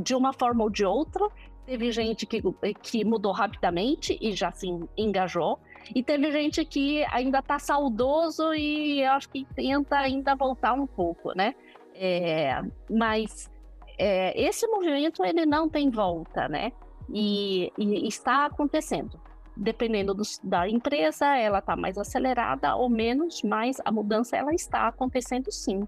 de 0.00 0.14
uma 0.14 0.32
forma 0.32 0.62
ou 0.62 0.70
de 0.70 0.84
outra, 0.84 1.28
Teve 1.66 1.90
gente 1.92 2.26
que, 2.26 2.42
que 2.82 3.04
mudou 3.04 3.32
rapidamente 3.32 4.18
e 4.20 4.32
já 4.32 4.50
se 4.52 4.66
engajou. 4.96 5.58
E 5.94 6.02
teve 6.02 6.30
gente 6.30 6.64
que 6.64 7.04
ainda 7.06 7.38
está 7.38 7.58
saudoso 7.58 8.52
e 8.54 9.02
acho 9.04 9.28
que 9.30 9.46
tenta 9.54 9.96
ainda 9.96 10.34
voltar 10.34 10.74
um 10.74 10.86
pouco, 10.86 11.32
né? 11.34 11.54
É, 11.94 12.60
mas 12.90 13.50
é, 13.98 14.38
esse 14.40 14.66
movimento 14.66 15.24
ele 15.24 15.46
não 15.46 15.68
tem 15.68 15.88
volta, 15.88 16.48
né? 16.48 16.72
E, 17.08 17.72
e 17.78 18.06
está 18.08 18.46
acontecendo. 18.46 19.18
Dependendo 19.56 20.12
do, 20.14 20.22
da 20.42 20.68
empresa, 20.68 21.36
ela 21.36 21.60
está 21.60 21.76
mais 21.76 21.96
acelerada 21.96 22.74
ou 22.74 22.88
menos, 22.88 23.42
mas 23.42 23.76
a 23.84 23.92
mudança 23.92 24.36
ela 24.36 24.52
está 24.52 24.88
acontecendo 24.88 25.50
sim. 25.52 25.86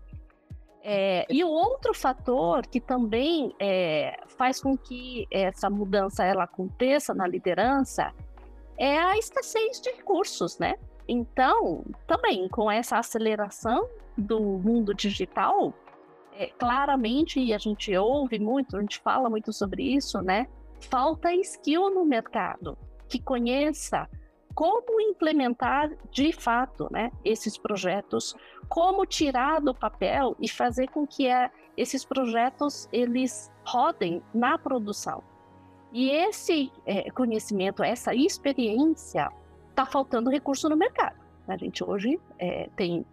É, 0.89 1.27
e 1.29 1.43
o 1.43 1.49
outro 1.49 1.93
fator 1.93 2.65
que 2.65 2.81
também 2.81 3.53
é, 3.59 4.21
faz 4.39 4.61
com 4.61 4.77
que 4.77 5.27
essa 5.33 5.69
mudança 5.69 6.23
ela 6.25 6.45
aconteça 6.45 7.13
na 7.13 7.27
liderança 7.27 8.15
é 8.79 8.97
a 8.97 9.19
escassez 9.19 9.81
de 9.81 9.91
recursos, 9.91 10.61
né? 10.61 10.77
Então, 11.09 11.85
também 12.07 12.49
com 12.49 12.71
essa 12.71 12.99
aceleração 12.99 13.89
do 14.17 14.41
mundo 14.41 14.95
digital, 14.95 15.75
é, 16.33 16.47
claramente, 16.57 17.41
e 17.41 17.53
a 17.53 17.59
gente 17.59 17.97
ouve 17.97 18.39
muito, 18.39 18.77
a 18.77 18.81
gente 18.81 19.01
fala 19.01 19.29
muito 19.29 19.53
sobre 19.53 19.83
isso, 19.83 20.23
né? 20.23 20.47
Falta 20.89 21.33
skill 21.33 21.91
no 21.91 22.05
mercado 22.05 22.79
que 23.09 23.21
conheça 23.21 24.09
como 24.55 25.01
implementar 25.01 25.90
de 26.11 26.33
fato 26.33 26.88
né, 26.90 27.12
esses 27.23 27.59
projetos, 27.59 28.35
como 28.69 29.05
tirar 29.05 29.61
do 29.61 29.75
papel 29.75 30.35
e 30.40 30.49
fazer 30.49 30.88
com 30.88 31.07
que 31.07 31.27
é, 31.27 31.51
esses 31.77 32.05
projetos 32.05 32.88
eles 32.90 33.53
rodem 33.66 34.23
na 34.33 34.57
produção. 34.57 35.23
E 35.92 36.11
esse 36.11 36.73
é, 36.87 37.11
conhecimento, 37.11 37.83
essa 37.83 38.14
experiência, 38.14 39.31
está 39.69 39.85
faltando 39.85 40.31
recurso 40.31 40.71
no 40.71 40.77
mercado. 40.77 41.16
A 41.47 41.57
gente 41.57 41.85
hoje 41.85 42.19
é, 42.38 42.69
tem 42.75 43.05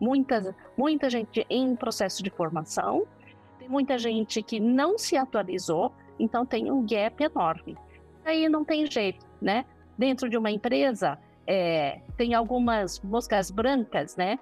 muita, 0.00 0.54
muita 0.76 1.10
gente 1.10 1.44
em 1.50 1.74
processo 1.74 2.22
de 2.22 2.30
formação, 2.30 3.06
tem 3.58 3.68
muita 3.68 3.98
gente 3.98 4.40
que 4.40 4.60
não 4.60 4.96
se 4.96 5.16
atualizou, 5.16 5.92
então 6.18 6.46
tem 6.46 6.70
um 6.70 6.86
gap 6.86 7.22
enorme. 7.22 7.76
Aí 8.24 8.48
não 8.48 8.64
tem 8.64 8.88
jeito, 8.90 9.26
né? 9.42 9.64
dentro 9.96 10.28
de 10.28 10.36
uma 10.36 10.50
empresa, 10.50 11.18
é, 11.46 12.00
tem 12.16 12.34
algumas 12.34 13.00
moscas 13.00 13.50
brancas, 13.50 14.16
né? 14.16 14.38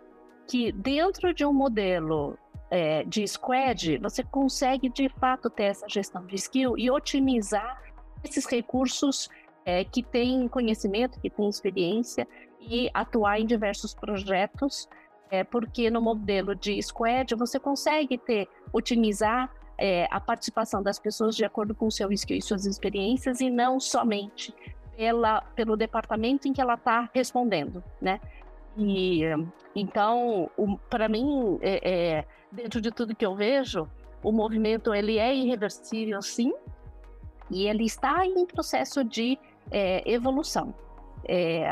Que 0.47 0.73
dentro 0.73 1.33
de 1.33 1.45
um 1.45 1.53
modelo 1.53 2.39
é, 2.71 3.05
de 3.05 3.27
squad, 3.27 3.99
você 3.99 4.23
consegue 4.23 4.89
de 4.89 5.09
fato 5.09 5.49
ter 5.51 5.65
essa 5.65 5.89
gestão 5.89 6.25
de 6.27 6.37
skill 6.37 6.77
e 6.79 6.91
otimizar 6.91 7.81
esses 8.25 8.47
recursos 8.47 9.29
é, 9.65 9.85
que 9.85 10.03
têm 10.03 10.49
conhecimento, 10.49 11.21
que 11.21 11.31
têm 11.31 11.49
experiência 11.49 12.27
e 12.61 12.91
atuar 12.93 13.41
em 13.41 13.47
diversos 13.47 13.95
projetos, 13.95 14.89
é, 15.31 15.45
porque 15.45 15.91
no 15.91 16.01
modelo 16.01 16.55
de 16.55 16.81
squad 16.83 17.35
você 17.35 17.59
consegue 17.59 18.19
ter, 18.19 18.49
otimizar 18.73 19.51
é, 19.79 20.07
a 20.11 20.21
participação 20.21 20.83
das 20.83 20.99
pessoas 20.99 21.35
de 21.35 21.45
acordo 21.45 21.75
com 21.75 21.87
o 21.87 21.93
seu 21.93 22.13
skill 22.13 22.37
e 22.37 22.43
suas 22.43 22.67
experiências 22.67 23.41
e 23.41 23.49
não 23.49 23.81
somente 23.81 24.55
pela, 25.01 25.41
pelo 25.57 25.79
departamento 25.79 26.47
em 26.47 26.53
que 26.53 26.61
ela 26.61 26.75
está 26.75 27.09
respondendo, 27.15 27.83
né? 28.03 28.21
E 28.77 29.23
então, 29.75 30.51
para 30.91 31.09
mim, 31.09 31.59
é, 31.63 31.91
é, 31.91 32.25
dentro 32.53 32.83
de 32.83 32.91
tudo 32.91 33.17
que 33.17 33.25
eu 33.25 33.35
vejo, 33.35 33.89
o 34.23 34.31
movimento 34.31 34.93
ele 34.93 35.17
é 35.17 35.35
irreversível, 35.35 36.21
sim, 36.21 36.53
e 37.51 37.67
ele 37.67 37.87
está 37.87 38.27
em 38.27 38.45
processo 38.45 39.03
de 39.03 39.39
é, 39.71 40.03
evolução. 40.05 40.75
É, 41.25 41.67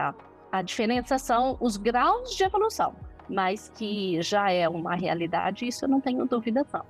a 0.50 0.62
diferença 0.62 1.18
são 1.18 1.58
os 1.60 1.76
graus 1.76 2.34
de 2.34 2.44
evolução, 2.44 2.96
mas 3.28 3.68
que 3.76 4.22
já 4.22 4.50
é 4.50 4.66
uma 4.66 4.94
realidade, 4.94 5.68
isso 5.68 5.84
eu 5.84 5.88
não 5.90 6.00
tenho 6.00 6.24
dúvida 6.24 6.66
não. 6.72 6.86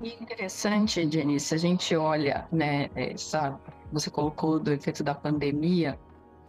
E 0.00 0.14
interessante, 0.14 1.06
Jenny, 1.10 1.38
se 1.38 1.54
a 1.54 1.58
gente 1.58 1.94
olha, 1.94 2.46
né, 2.50 2.88
essa 2.94 3.58
você 3.92 4.10
colocou 4.10 4.58
do 4.58 4.72
efeito 4.72 5.02
da 5.02 5.14
pandemia, 5.14 5.98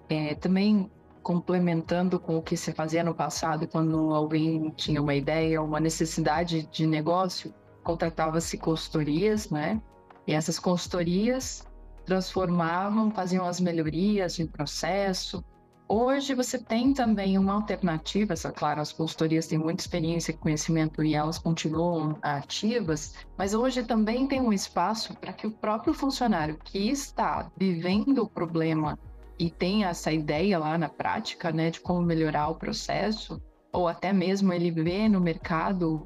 é, 0.10 0.36
também 0.36 0.90
complementando 1.22 2.20
com 2.20 2.38
o 2.38 2.42
que 2.42 2.56
se 2.56 2.72
fazia 2.72 3.04
no 3.04 3.14
passado, 3.14 3.68
quando 3.68 4.14
alguém 4.14 4.70
tinha 4.78 5.02
uma 5.02 5.14
ideia, 5.14 5.62
uma 5.62 5.80
necessidade 5.80 6.66
de 6.68 6.88
negócio, 6.88 7.54
contratava-se 7.84 8.58
consultorias, 8.58 9.50
né? 9.50 9.82
E 10.26 10.34
essas 10.34 10.58
consultorias 10.58 11.68
transformavam, 12.06 13.12
faziam 13.12 13.46
as 13.46 13.60
melhorias 13.60 14.36
de 14.36 14.46
processo. 14.46 15.44
Hoje 15.90 16.36
você 16.36 16.58
tem 16.58 16.94
também 16.94 17.38
uma 17.38 17.54
alternativa, 17.54 18.34
essa, 18.34 18.52
claro, 18.52 18.82
as 18.82 18.92
consultorias 18.92 19.48
têm 19.48 19.58
muita 19.58 19.82
experiência 19.82 20.32
e 20.32 20.38
conhecimento 20.38 21.02
e 21.02 21.16
elas 21.16 21.38
continuam 21.38 22.18
ativas, 22.22 23.16
mas 23.38 23.54
hoje 23.54 23.82
também 23.84 24.28
tem 24.28 24.42
um 24.42 24.52
espaço 24.52 25.16
para 25.16 25.32
que 25.32 25.48
o 25.48 25.52
próprio 25.52 25.94
funcionário 25.94 26.60
que 26.62 26.90
está 26.90 27.50
vivendo 27.56 28.24
o 28.24 28.30
problema 28.30 29.00
e 29.40 29.50
tem 29.50 29.86
essa 29.86 30.12
ideia 30.12 30.60
lá 30.60 30.78
na 30.78 30.90
prática, 30.90 31.54
né, 31.54 31.72
de 31.72 31.80
como 31.80 32.02
melhorar 32.02 32.50
o 32.50 32.56
processo, 32.56 33.42
ou 33.72 33.88
até 33.88 34.12
mesmo 34.12 34.52
ele 34.52 34.72
vê 34.72 35.08
no 35.08 35.22
mercado, 35.22 36.06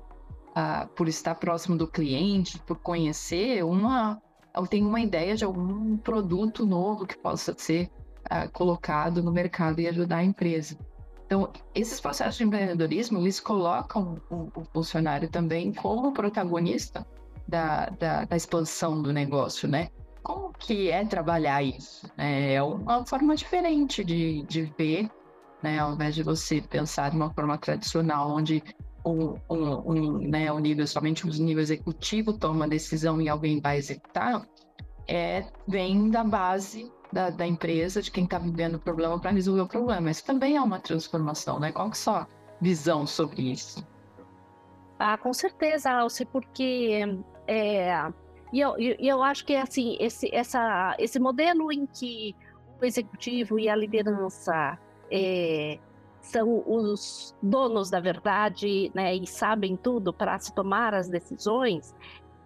uh, 0.50 0.88
por 0.96 1.08
estar 1.08 1.34
próximo 1.34 1.76
do 1.76 1.88
cliente, 1.88 2.60
por 2.60 2.78
conhecer 2.78 3.64
uma, 3.64 4.22
ou 4.56 4.68
tem 4.68 4.86
uma 4.86 5.02
ideia 5.02 5.36
de 5.36 5.44
algum 5.44 5.98
produto 5.98 6.68
novo 6.68 7.08
que 7.08 7.18
possa 7.18 7.56
ser 7.58 7.90
uh, 8.32 8.50
colocado 8.52 9.24
no 9.24 9.32
mercado 9.32 9.80
e 9.80 9.88
ajudar 9.88 10.18
a 10.18 10.24
empresa. 10.24 10.78
Então, 11.26 11.52
esses 11.74 12.00
processos 12.00 12.36
de 12.36 12.44
empreendedorismo, 12.44 13.20
eles 13.20 13.40
colocam 13.40 14.22
o, 14.30 14.50
o 14.54 14.66
funcionário 14.74 15.30
também 15.30 15.74
como 15.74 16.12
protagonista 16.12 17.08
da, 17.48 17.86
da, 17.92 18.26
da 18.26 18.36
expansão 18.36 19.02
do 19.02 19.14
negócio, 19.14 19.68
né? 19.68 19.90
como 20.24 20.54
que 20.54 20.90
é 20.90 21.04
trabalhar 21.06 21.64
isso? 21.64 22.10
É 22.18 22.62
uma 22.62 23.06
forma 23.06 23.36
diferente 23.36 24.04
de, 24.04 24.44
de 24.44 24.64
ver, 24.78 25.10
né? 25.62 25.80
Ao 25.80 25.94
invés 25.94 26.16
de 26.16 26.24
você 26.24 26.62
pensar 26.62 27.10
de 27.10 27.16
uma 27.16 27.34
forma 27.34 27.58
tradicional, 27.58 28.30
onde 28.30 28.64
um, 29.06 29.36
um, 29.50 29.92
um, 29.92 30.18
né, 30.20 30.52
o 30.52 30.60
nível, 30.60 30.86
somente 30.86 31.26
o 31.26 31.30
nível 31.30 31.62
executivo 31.62 32.34
toma 32.34 32.66
a 32.66 32.68
decisão 32.68 33.20
e 33.20 33.28
alguém 33.28 33.60
vai 33.60 33.78
executar, 33.78 34.46
é, 35.08 35.46
vem 35.68 36.10
da 36.10 36.24
base 36.24 36.92
da, 37.12 37.30
da 37.30 37.46
empresa, 37.46 38.02
de 38.02 38.12
quem 38.12 38.24
está 38.24 38.38
vivendo 38.38 38.76
o 38.76 38.80
problema 38.80 39.20
para 39.20 39.32
resolver 39.32 39.62
o 39.62 39.68
problema. 39.68 40.10
Isso 40.10 40.26
também 40.26 40.56
é 40.56 40.62
uma 40.62 40.80
transformação, 40.80 41.60
né? 41.60 41.72
Qual 41.72 41.90
que 41.90 41.98
é 41.98 42.00
a 42.00 42.04
sua 42.04 42.28
visão 42.60 43.06
sobre 43.06 43.52
isso? 43.52 43.86
Ah, 45.00 45.18
com 45.18 45.34
certeza, 45.34 45.92
Alce, 45.92 46.26
porque 46.26 47.02
é, 47.48 47.92
e 48.54 48.60
eu, 48.60 48.76
eu 48.78 49.24
acho 49.24 49.46
que 49.46 49.56
assim, 49.56 49.98
esse, 50.00 50.34
essa, 50.34 50.96
esse 51.00 51.20
modelo 51.20 51.72
em 51.72 51.86
que 51.86 52.36
o 52.82 52.86
executivo 52.86 53.58
e 53.58 53.70
a 53.70 53.76
liderança 53.76 54.78
é, 55.10 55.80
são 56.22 56.64
os 56.68 57.36
donos 57.42 57.90
da 57.90 58.00
verdade 58.00 58.92
né, 58.94 59.16
e 59.16 59.26
sabem 59.26 59.76
tudo 59.78 60.14
para 60.14 60.38
se 60.38 60.54
tomar 60.54 60.94
as 60.94 61.08
decisões, 61.08 61.96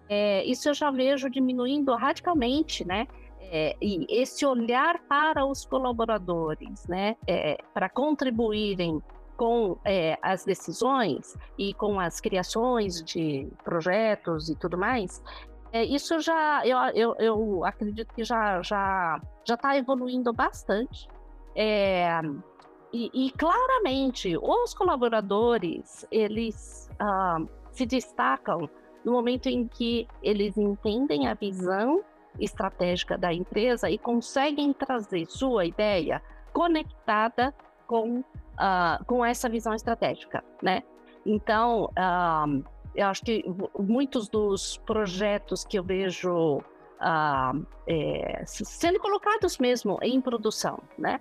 é, 0.08 0.44
isso 0.44 0.68
eu 0.68 0.74
já 0.74 0.90
vejo 0.90 1.28
diminuindo 1.28 1.94
radicalmente, 1.94 2.86
né? 2.86 3.08
É, 3.48 3.76
e 3.80 4.06
esse 4.08 4.44
olhar 4.44 4.98
para 5.08 5.46
os 5.46 5.64
colaboradores, 5.64 6.86
né, 6.88 7.16
é, 7.26 7.58
para 7.72 7.88
contribuírem 7.88 9.00
com 9.36 9.78
é, 9.84 10.18
as 10.20 10.44
decisões 10.44 11.36
e 11.58 11.72
com 11.74 12.00
as 12.00 12.20
criações 12.20 13.02
de 13.02 13.48
projetos 13.62 14.48
e 14.48 14.56
tudo 14.56 14.76
mais, 14.76 15.22
é, 15.72 15.84
isso 15.84 16.18
já, 16.20 16.66
eu, 16.66 16.78
eu, 16.94 17.16
eu, 17.18 17.64
acredito 17.64 18.14
que 18.14 18.24
já 18.24 18.62
já 18.62 19.20
já 19.44 19.54
está 19.54 19.76
evoluindo 19.76 20.32
bastante. 20.32 21.08
É, 21.54 22.20
e, 22.92 23.10
e, 23.26 23.30
claramente 23.32 24.36
os 24.36 24.72
colaboradores 24.74 26.06
eles 26.10 26.88
ah, 26.98 27.38
se 27.72 27.84
destacam 27.84 28.68
no 29.04 29.12
momento 29.12 29.48
em 29.48 29.66
que 29.66 30.06
eles 30.22 30.56
entendem 30.56 31.26
a 31.28 31.34
visão 31.34 32.02
estratégica 32.38 33.16
da 33.16 33.32
empresa 33.32 33.90
e 33.90 33.98
conseguem 33.98 34.72
trazer 34.72 35.26
sua 35.26 35.64
ideia 35.64 36.22
conectada 36.52 37.54
com, 37.86 38.20
uh, 38.20 39.04
com 39.06 39.24
essa 39.24 39.48
visão 39.48 39.74
estratégica, 39.74 40.42
né? 40.62 40.82
Então, 41.24 41.90
uh, 41.98 42.64
eu 42.94 43.06
acho 43.08 43.22
que 43.22 43.44
muitos 43.78 44.28
dos 44.28 44.78
projetos 44.78 45.64
que 45.64 45.78
eu 45.78 45.84
vejo 45.84 46.62
ah, 46.98 47.52
é, 47.86 48.42
sendo 48.46 48.98
colocados 48.98 49.58
mesmo 49.58 49.98
em 50.02 50.20
produção, 50.20 50.82
né? 50.98 51.20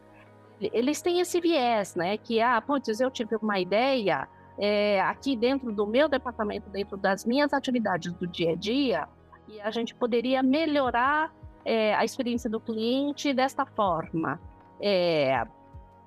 Eles 0.60 1.02
têm 1.02 1.20
esse 1.20 1.42
viés, 1.42 1.96
né? 1.96 2.18
Que, 2.18 2.40
ah, 2.40 2.62
putz, 2.62 3.00
eu 3.00 3.12
tive 3.12 3.36
uma 3.36 3.60
ideia 3.60 4.28
é, 4.58 5.02
aqui 5.02 5.36
dentro 5.36 5.72
do 5.74 5.86
meu 5.86 6.08
departamento, 6.08 6.70
dentro 6.70 6.96
das 6.96 7.26
minhas 7.26 7.52
atividades 7.54 8.14
do 8.14 8.26
dia 8.26 8.52
a 8.52 8.56
dia, 8.56 9.08
e 9.48 9.62
a 9.62 9.72
gente 9.72 9.94
poderia 9.96 10.42
melhorar 10.42 11.34
é, 11.64 11.94
a 11.96 12.04
experiência 12.06 12.50
do 12.50 12.60
cliente 12.60 13.34
desta 13.34 13.66
forma. 13.66 14.40
É, 14.80 15.46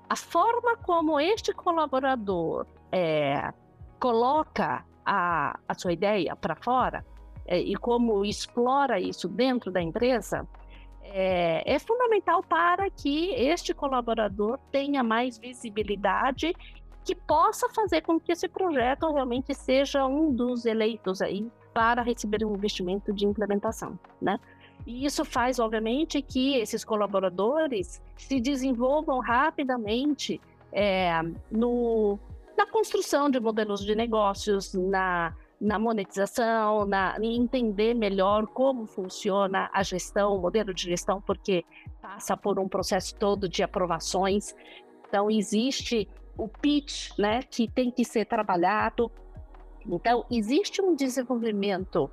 a 0.09 0.15
forma 0.15 0.77
como 0.77 1.19
este 1.19 1.53
colaborador 1.53 2.65
é, 2.91 3.53
coloca 3.99 4.85
a, 5.05 5.59
a 5.67 5.73
sua 5.73 5.93
ideia 5.93 6.35
para 6.35 6.55
fora 6.55 7.05
é, 7.45 7.59
e 7.59 7.75
como 7.75 8.23
explora 8.23 8.99
isso 8.99 9.27
dentro 9.27 9.71
da 9.71 9.81
empresa, 9.81 10.47
é, 11.01 11.63
é, 11.65 11.79
fundamental 11.79 12.43
para 12.43 12.89
que 12.89 13.31
este 13.33 13.73
colaborador 13.73 14.59
tenha 14.71 15.03
mais 15.03 15.37
visibilidade 15.37 16.53
que 17.03 17.15
possa 17.15 17.67
fazer 17.69 18.01
com 18.01 18.19
que 18.19 18.31
esse 18.31 18.47
projeto 18.47 19.11
realmente 19.11 19.53
seja 19.55 20.05
um 20.05 20.31
dos 20.31 20.65
eleitos 20.65 21.21
aí 21.21 21.49
para 21.73 22.01
receber 22.01 22.45
um 22.45 22.53
investimento 22.53 23.13
de 23.13 23.25
implementação, 23.25 23.97
né? 24.21 24.39
E 24.85 25.05
isso 25.05 25.25
faz, 25.25 25.59
obviamente, 25.59 26.21
que 26.21 26.55
esses 26.55 26.83
colaboradores 26.83 28.01
se 28.15 28.39
desenvolvam 28.39 29.19
rapidamente 29.19 30.39
é, 30.71 31.21
no, 31.51 32.17
na 32.57 32.65
construção 32.65 33.29
de 33.29 33.39
modelos 33.39 33.81
de 33.85 33.93
negócios, 33.93 34.73
na, 34.73 35.33
na 35.59 35.77
monetização, 35.77 36.85
na, 36.85 37.17
em 37.21 37.35
entender 37.35 37.93
melhor 37.93 38.47
como 38.47 38.85
funciona 38.85 39.69
a 39.73 39.83
gestão, 39.83 40.35
o 40.35 40.41
modelo 40.41 40.73
de 40.73 40.83
gestão, 40.83 41.21
porque 41.21 41.65
passa 42.01 42.37
por 42.37 42.57
um 42.59 42.67
processo 42.67 43.15
todo 43.15 43.49
de 43.49 43.61
aprovações. 43.61 44.55
Então, 45.07 45.29
existe 45.29 46.07
o 46.37 46.47
pitch, 46.47 47.17
né, 47.17 47.41
que 47.43 47.67
tem 47.67 47.91
que 47.91 48.05
ser 48.05 48.25
trabalhado. 48.25 49.11
Então, 49.85 50.25
existe 50.29 50.81
um 50.81 50.95
desenvolvimento 50.95 52.09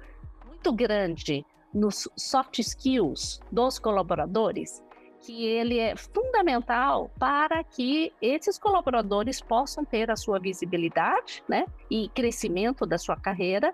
muito 0.47 0.73
grande 0.73 1.45
nos 1.73 2.09
soft 2.17 2.59
skills 2.59 3.41
dos 3.51 3.79
colaboradores 3.79 4.83
que 5.21 5.45
ele 5.45 5.79
é 5.79 5.97
fundamental 5.97 7.11
para 7.19 7.65
que 7.65 8.13
esses 8.23 8.59
colaboradores 8.59 9.41
possam 9.41 9.85
ter 9.85 10.09
a 10.09 10.15
sua 10.17 10.39
visibilidade, 10.39 11.43
né, 11.49 11.67
e 11.91 12.09
crescimento 12.11 12.87
da 12.87 12.97
sua 12.97 13.17
carreira 13.17 13.73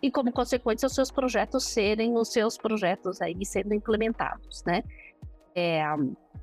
e 0.00 0.10
como 0.10 0.30
consequência 0.30 0.86
os 0.86 0.94
seus 0.94 1.10
projetos 1.10 1.64
serem 1.64 2.16
os 2.16 2.28
seus 2.28 2.56
projetos 2.56 3.20
aí 3.20 3.44
sendo 3.44 3.74
implementados, 3.74 4.62
né? 4.64 4.84
É, 5.54 5.82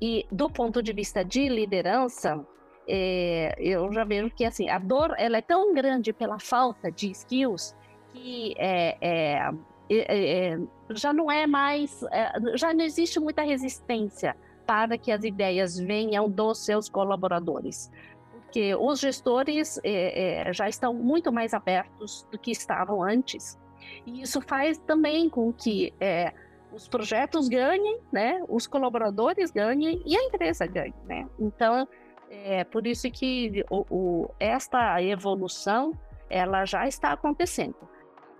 e 0.00 0.26
do 0.32 0.50
ponto 0.50 0.82
de 0.82 0.92
vista 0.92 1.24
de 1.24 1.48
liderança, 1.48 2.44
é, 2.88 3.54
eu 3.58 3.92
já 3.92 4.04
vejo 4.04 4.30
que 4.30 4.44
assim 4.44 4.68
a 4.68 4.78
dor 4.78 5.14
ela 5.16 5.38
é 5.38 5.42
tão 5.42 5.72
grande 5.74 6.12
pela 6.12 6.38
falta 6.38 6.90
de 6.90 7.10
skills 7.10 7.76
que 8.12 8.54
é, 8.58 8.96
é 9.00 9.50
é, 9.90 10.52
é, 10.54 10.60
já 10.90 11.12
não 11.12 11.30
é 11.30 11.46
mais, 11.46 12.02
é, 12.04 12.56
já 12.56 12.72
não 12.72 12.84
existe 12.84 13.20
muita 13.20 13.42
resistência 13.42 14.36
para 14.66 14.96
que 14.96 15.10
as 15.10 15.24
ideias 15.24 15.78
venham 15.78 16.30
dos 16.30 16.64
seus 16.64 16.88
colaboradores, 16.88 17.90
porque 18.32 18.74
os 18.74 19.00
gestores 19.00 19.78
é, 19.84 20.48
é, 20.48 20.52
já 20.52 20.68
estão 20.68 20.94
muito 20.94 21.32
mais 21.32 21.52
abertos 21.52 22.26
do 22.30 22.38
que 22.38 22.50
estavam 22.50 23.02
antes, 23.02 23.58
e 24.06 24.22
isso 24.22 24.40
faz 24.40 24.78
também 24.78 25.28
com 25.28 25.52
que 25.52 25.92
é, 26.00 26.32
os 26.72 26.88
projetos 26.88 27.48
ganhem, 27.48 27.98
né, 28.10 28.42
os 28.48 28.66
colaboradores 28.66 29.50
ganhem 29.50 30.02
e 30.06 30.16
a 30.16 30.22
empresa 30.22 30.66
ganhe, 30.66 30.94
né? 31.04 31.28
Então, 31.38 31.86
é 32.32 32.64
por 32.64 32.86
isso 32.86 33.10
que 33.10 33.62
o, 33.70 33.84
o, 33.90 34.30
esta 34.40 35.02
evolução 35.02 35.92
ela 36.30 36.64
já 36.64 36.88
está 36.88 37.12
acontecendo. 37.12 37.76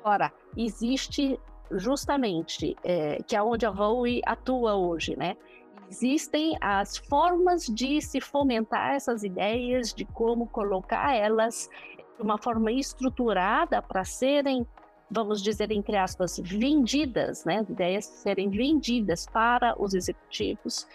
Agora, 0.00 0.32
existe 0.56 1.38
justamente, 1.70 2.74
é, 2.82 3.22
que 3.22 3.36
é 3.36 3.42
onde 3.42 3.66
a 3.66 3.70
VOE 3.70 4.22
atua 4.24 4.74
hoje, 4.74 5.14
né? 5.16 5.36
Existem 5.90 6.56
as 6.58 6.96
formas 6.96 7.66
de 7.66 8.00
se 8.00 8.18
fomentar 8.18 8.94
essas 8.94 9.22
ideias, 9.24 9.92
de 9.92 10.06
como 10.06 10.46
colocar 10.46 11.14
elas 11.14 11.68
de 12.16 12.22
uma 12.22 12.38
forma 12.38 12.72
estruturada 12.72 13.82
para 13.82 14.04
serem, 14.04 14.66
vamos 15.10 15.42
dizer, 15.42 15.70
entre 15.70 15.98
aspas, 15.98 16.40
vendidas, 16.42 17.44
né? 17.44 17.64
Ideias 17.68 18.06
serem 18.06 18.48
vendidas 18.48 19.26
para 19.26 19.74
os 19.78 19.92
executivos. 19.92 20.86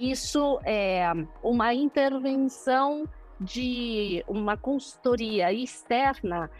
Isso 0.00 0.60
é 0.64 1.10
uma 1.42 1.72
intervenção 1.72 3.08
de 3.40 4.24
uma 4.28 4.56
consultoria 4.56 5.52
externa 5.52 6.50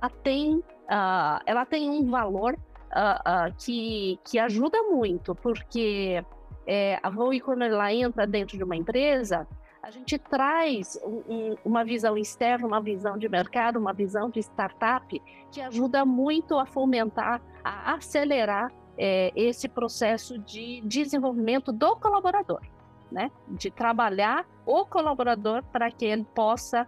ela 0.00 0.10
tem, 0.22 0.56
uh, 0.56 1.40
ela 1.44 1.66
tem 1.66 1.90
um 1.90 2.10
valor 2.10 2.54
uh, 2.54 3.50
uh, 3.50 3.54
que, 3.58 4.18
que 4.24 4.38
ajuda 4.38 4.82
muito, 4.84 5.34
porque 5.34 6.24
é, 6.66 6.98
a 7.02 7.10
Voe, 7.10 7.40
quando 7.40 7.62
ela 7.62 7.92
entra 7.92 8.26
dentro 8.26 8.56
de 8.56 8.64
uma 8.64 8.74
empresa, 8.74 9.46
a 9.82 9.90
gente 9.90 10.18
traz 10.18 10.98
um, 11.04 11.56
uma 11.64 11.84
visão 11.84 12.16
externa, 12.16 12.66
uma 12.66 12.80
visão 12.80 13.18
de 13.18 13.28
mercado, 13.28 13.78
uma 13.78 13.92
visão 13.92 14.30
de 14.30 14.40
startup, 14.40 15.22
que 15.50 15.60
ajuda 15.60 16.04
muito 16.04 16.58
a 16.58 16.66
fomentar, 16.66 17.42
a 17.62 17.94
acelerar 17.94 18.72
é, 19.02 19.32
esse 19.34 19.66
processo 19.66 20.38
de 20.38 20.82
desenvolvimento 20.82 21.72
do 21.72 21.96
colaborador, 21.96 22.60
né? 23.10 23.30
De 23.48 23.70
trabalhar 23.70 24.46
o 24.66 24.84
colaborador 24.84 25.62
para 25.72 25.90
que 25.90 26.04
ele 26.04 26.26
possa 26.34 26.86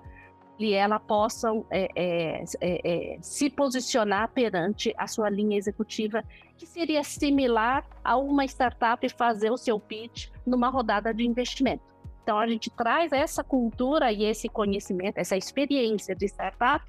e 0.59 0.75
ela 0.75 1.01
possam 1.01 1.65
é, 1.71 1.89
é, 1.97 2.45
é, 2.61 3.15
é, 3.15 3.19
se 3.23 3.49
posicionar 3.49 4.29
perante 4.29 4.95
a 4.97 5.07
sua 5.07 5.31
linha 5.31 5.57
executiva, 5.57 6.23
que 6.57 6.67
seria 6.67 7.03
similar 7.03 7.85
a 8.05 8.17
uma 8.17 8.45
startup 8.45 9.09
fazer 9.09 9.51
o 9.51 9.57
seu 9.57 9.81
pitch 9.81 10.29
numa 10.47 10.69
rodada 10.69 11.13
de 11.13 11.27
investimento. 11.27 11.83
Então, 12.23 12.39
a 12.39 12.47
gente 12.47 12.71
traz 12.71 13.11
essa 13.11 13.43
cultura 13.43 14.13
e 14.13 14.25
esse 14.25 14.49
conhecimento, 14.49 15.19
essa 15.19 15.37
experiência 15.37 16.15
de 16.15 16.27
startup 16.27 16.85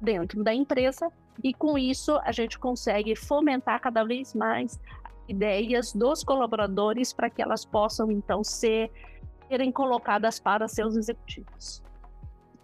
dentro 0.00 0.42
da 0.42 0.54
empresa, 0.54 1.10
e 1.42 1.54
com 1.54 1.78
isso 1.78 2.18
a 2.24 2.32
gente 2.32 2.58
consegue 2.58 3.14
fomentar 3.14 3.80
cada 3.80 4.04
vez 4.04 4.34
mais 4.34 4.78
ideias 5.28 5.92
dos 5.92 6.24
colaboradores 6.24 7.12
para 7.12 7.28
que 7.28 7.42
elas 7.42 7.64
possam, 7.64 8.10
então, 8.10 8.42
ser, 8.42 8.90
serem 9.48 9.70
colocadas 9.70 10.40
para 10.40 10.66
seus 10.66 10.96
executivos. 10.96 11.82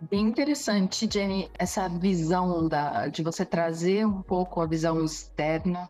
Bem 0.00 0.26
interessante, 0.26 1.08
Jenny, 1.10 1.50
essa 1.58 1.88
visão 1.88 2.68
da, 2.68 3.08
de 3.08 3.22
você 3.22 3.44
trazer 3.44 4.06
um 4.06 4.22
pouco 4.22 4.60
a 4.60 4.66
visão 4.66 5.02
externa 5.02 5.88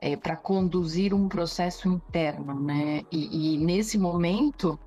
é, 0.00 0.16
para 0.16 0.36
conduzir 0.36 1.14
um 1.14 1.28
processo 1.28 1.88
interno, 1.88 2.58
né? 2.60 3.02
E, 3.12 3.54
e, 3.54 3.58
nesse 3.58 3.96
momento, 3.96 4.78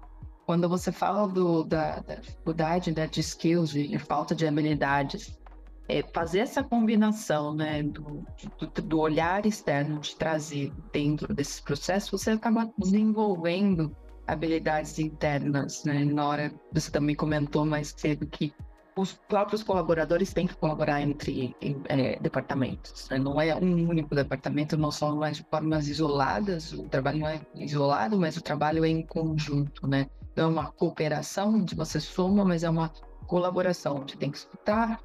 quando 0.45 0.67
você 0.67 0.91
fala 0.91 1.27
do, 1.27 1.63
da, 1.63 1.99
da 1.99 2.15
dificuldade 2.15 2.91
né, 2.93 3.07
de 3.07 3.21
skills, 3.21 3.69
de 3.69 3.97
falta 3.99 4.35
de 4.35 4.45
habilidades, 4.45 5.37
é 5.87 6.03
fazer 6.13 6.39
essa 6.39 6.63
combinação, 6.63 7.53
né, 7.55 7.81
do, 7.81 8.25
do, 8.59 8.81
do 8.81 8.99
olhar 8.99 9.45
externo, 9.45 9.99
de 9.99 10.15
trazer 10.15 10.71
dentro 10.91 11.33
desse 11.33 11.61
processo, 11.61 12.17
você 12.17 12.31
acaba 12.31 12.69
desenvolvendo 12.77 13.95
habilidades 14.27 14.99
internas, 14.99 15.85
né? 15.85 16.03
Na 16.03 16.27
hora 16.27 16.51
você 16.73 16.91
também 16.91 17.15
comentou 17.15 17.65
mais 17.65 17.93
cedo 17.95 18.27
que 18.27 18.53
os 18.97 19.13
próprios 19.13 19.63
colaboradores 19.63 20.33
têm 20.33 20.47
que 20.47 20.55
colaborar 20.55 21.01
entre 21.01 21.55
em, 21.61 21.81
é, 21.87 22.19
departamentos. 22.19 23.07
Né? 23.09 23.19
Não 23.19 23.39
é 23.39 23.55
um 23.55 23.87
único 23.87 24.13
departamento, 24.13 24.75
não 24.75 24.91
são 24.91 25.15
mais 25.15 25.37
de 25.37 25.45
formas 25.49 25.87
isoladas. 25.87 26.73
O 26.73 26.83
trabalho 26.89 27.19
não 27.19 27.27
é 27.27 27.39
isolado, 27.55 28.17
mas 28.17 28.35
o 28.35 28.41
trabalho 28.41 28.83
é 28.83 28.89
em 28.89 29.05
conjunto, 29.05 29.87
né? 29.87 30.09
Não 30.35 30.45
é 30.45 30.47
uma 30.47 30.71
cooperação 30.71 31.55
onde 31.55 31.75
você 31.75 31.99
soma, 31.99 32.43
mas 32.43 32.63
é 32.63 32.69
uma 32.69 32.91
colaboração 33.27 33.97
onde 33.97 34.17
tem 34.17 34.31
que 34.31 34.37
escutar 34.37 34.99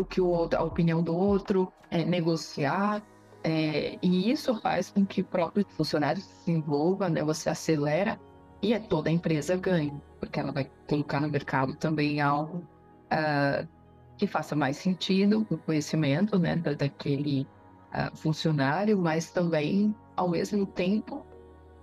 o 0.00 0.04
que 0.04 0.20
o 0.20 0.26
outro, 0.26 0.58
a 0.58 0.62
opinião 0.62 1.02
do 1.02 1.16
outro, 1.16 1.72
é, 1.90 2.04
negociar. 2.04 3.02
É, 3.44 3.98
e 4.02 4.30
isso 4.30 4.54
faz 4.60 4.90
com 4.90 5.06
que 5.06 5.20
o 5.20 5.24
próprio 5.24 5.64
funcionário 5.68 6.20
se 6.20 6.50
envolva, 6.50 7.08
né? 7.08 7.22
Você 7.22 7.48
acelera 7.48 8.18
e 8.62 8.72
é 8.72 8.78
toda 8.78 9.08
a 9.08 9.12
empresa 9.12 9.56
ganha, 9.56 10.00
porque 10.18 10.40
ela 10.40 10.52
vai 10.52 10.70
colocar 10.88 11.20
no 11.20 11.28
mercado 11.28 11.76
também 11.76 12.20
algo 12.20 12.58
uh, 12.58 13.68
que 14.16 14.26
faça 14.26 14.56
mais 14.56 14.76
sentido 14.78 15.46
o 15.50 15.58
conhecimento 15.58 16.38
né, 16.38 16.56
daquele 16.56 17.46
uh, 17.92 18.16
funcionário, 18.16 18.98
mas 18.98 19.30
também, 19.30 19.94
ao 20.16 20.28
mesmo 20.28 20.66
tempo, 20.66 21.24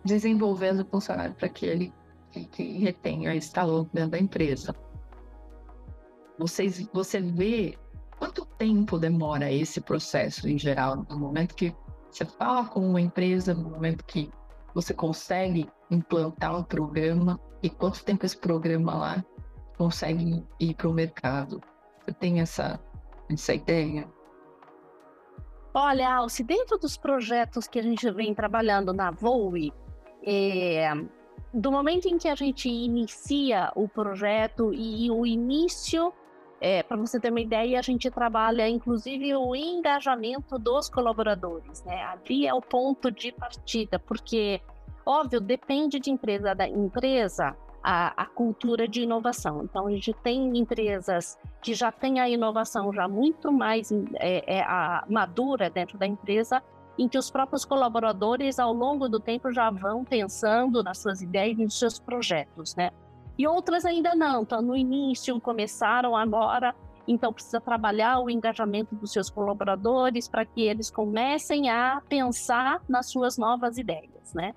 desenvolvendo 0.04 0.82
o 0.82 0.86
funcionário 0.86 1.34
para 1.36 1.48
que 1.48 1.66
ele 1.66 1.94
que, 2.34 2.46
que 2.46 2.78
retenha 2.80 3.36
esse 3.36 3.54
dentro 3.94 4.10
da 4.10 4.20
empresa. 4.20 4.76
Vocês, 6.38 6.90
você 6.92 7.22
vê 7.22 7.78
quanto 8.24 8.46
tempo 8.46 8.98
demora 8.98 9.52
esse 9.52 9.82
processo 9.82 10.48
em 10.48 10.58
geral, 10.58 11.06
no 11.10 11.20
momento 11.20 11.54
que 11.56 11.76
você 12.10 12.24
fala 12.24 12.66
com 12.66 12.80
uma 12.80 13.02
empresa, 13.02 13.54
no 13.54 13.70
momento 13.70 14.06
que 14.06 14.32
você 14.74 14.94
consegue 14.94 15.70
implantar 15.92 16.58
um 16.58 16.64
programa 16.64 17.38
e 17.62 17.70
quanto 17.70 18.02
tempo 18.06 18.26
esse 18.26 18.38
programa 18.38 18.96
lá 18.96 19.26
consegue 19.78 20.42
ir 20.58 20.74
para 20.76 20.88
o 20.88 20.94
mercado. 20.94 21.60
Você 22.00 22.14
tem 22.14 22.40
essa, 22.40 22.80
essa 23.30 23.54
ideia? 23.54 24.10
Olha, 25.74 26.16
Alce, 26.16 26.46
dentro 26.46 26.78
dos 26.78 26.96
projetos 26.96 27.68
que 27.68 27.78
a 27.78 27.84
gente 27.84 28.10
vem 28.10 28.34
trabalhando 28.34 28.94
na 28.94 29.12
Voe, 29.12 29.74
é, 30.26 30.94
do 31.54 31.70
momento 31.70 32.06
em 32.06 32.18
que 32.18 32.30
a 32.30 32.36
gente 32.36 32.70
inicia 32.70 33.70
o 33.76 33.86
projeto 33.90 34.74
e 34.74 35.12
o 35.12 35.26
início, 35.26 36.14
é, 36.64 36.82
para 36.82 36.98
você 36.98 37.20
ter 37.20 37.30
uma 37.30 37.42
ideia, 37.42 37.78
a 37.78 37.82
gente 37.82 38.10
trabalha 38.10 38.68
inclusive 38.68 39.36
o 39.36 39.56
engajamento 39.56 40.58
dos 40.58 40.90
colaboradores, 40.90 41.84
né? 41.84 42.04
Ali 42.04 42.48
é 42.48 42.54
o 42.54 42.62
ponto 42.62 43.12
de 43.12 43.32
partida, 43.32 44.00
porque 44.00 44.62
Óbvio, 45.06 45.42
depende 45.42 46.00
de 46.00 46.10
empresa 46.10 46.56
da 46.56 46.68
empresa 46.68 47.56
a, 47.84 48.24
a, 48.24 48.26
cultura 48.26 48.88
de 48.88 49.02
inovação. 49.02 49.64
Então, 49.64 49.88
a 49.88 49.92
gente 49.92 50.14
tem 50.14 50.58
empresas 50.58 51.38
que 51.62 51.74
já 51.74 51.92
têm 51.92 52.22
a 52.22 52.30
inovação 52.30 52.94
já 52.94 53.08
muito 53.08 53.52
mais 53.52 53.92
é, 54.16 54.60
é, 54.60 54.66
madura 55.10 55.70
dentro 55.70 55.98
da 55.98 56.08
empresa, 56.08 56.64
em 56.98 57.10
que 57.10 57.18
os 57.18 57.30
próprios 57.30 57.66
colaboradores, 57.66 58.60
ao 58.60 58.72
longo 58.72 59.10
do 59.10 59.20
tempo, 59.20 59.52
já 59.52 59.70
vão 59.70 60.06
pensando 60.06 60.82
nas 60.82 61.00
suas 61.00 61.22
ideias 61.22 61.58
e 61.58 61.64
nos 61.64 61.78
seus 61.78 62.00
projetos, 62.00 62.76
né? 62.76 62.92
E 63.38 63.48
outras 63.48 63.86
ainda 63.86 64.14
não, 64.14 64.44
estão 64.44 64.62
no 64.62 64.76
início, 64.76 65.40
começaram 65.42 66.16
agora, 66.16 66.76
então 67.08 67.34
precisa 67.34 67.60
trabalhar 67.60 68.20
o 68.20 68.30
engajamento 68.30 68.96
dos 68.96 69.12
seus 69.12 69.30
colaboradores 69.30 70.28
para 70.28 70.46
que 70.46 70.62
eles 70.62 70.90
comecem 70.90 71.70
a 71.70 72.02
pensar 72.08 72.82
nas 72.88 73.10
suas 73.10 73.38
novas 73.38 73.78
ideias, 73.78 74.34
né? 74.34 74.54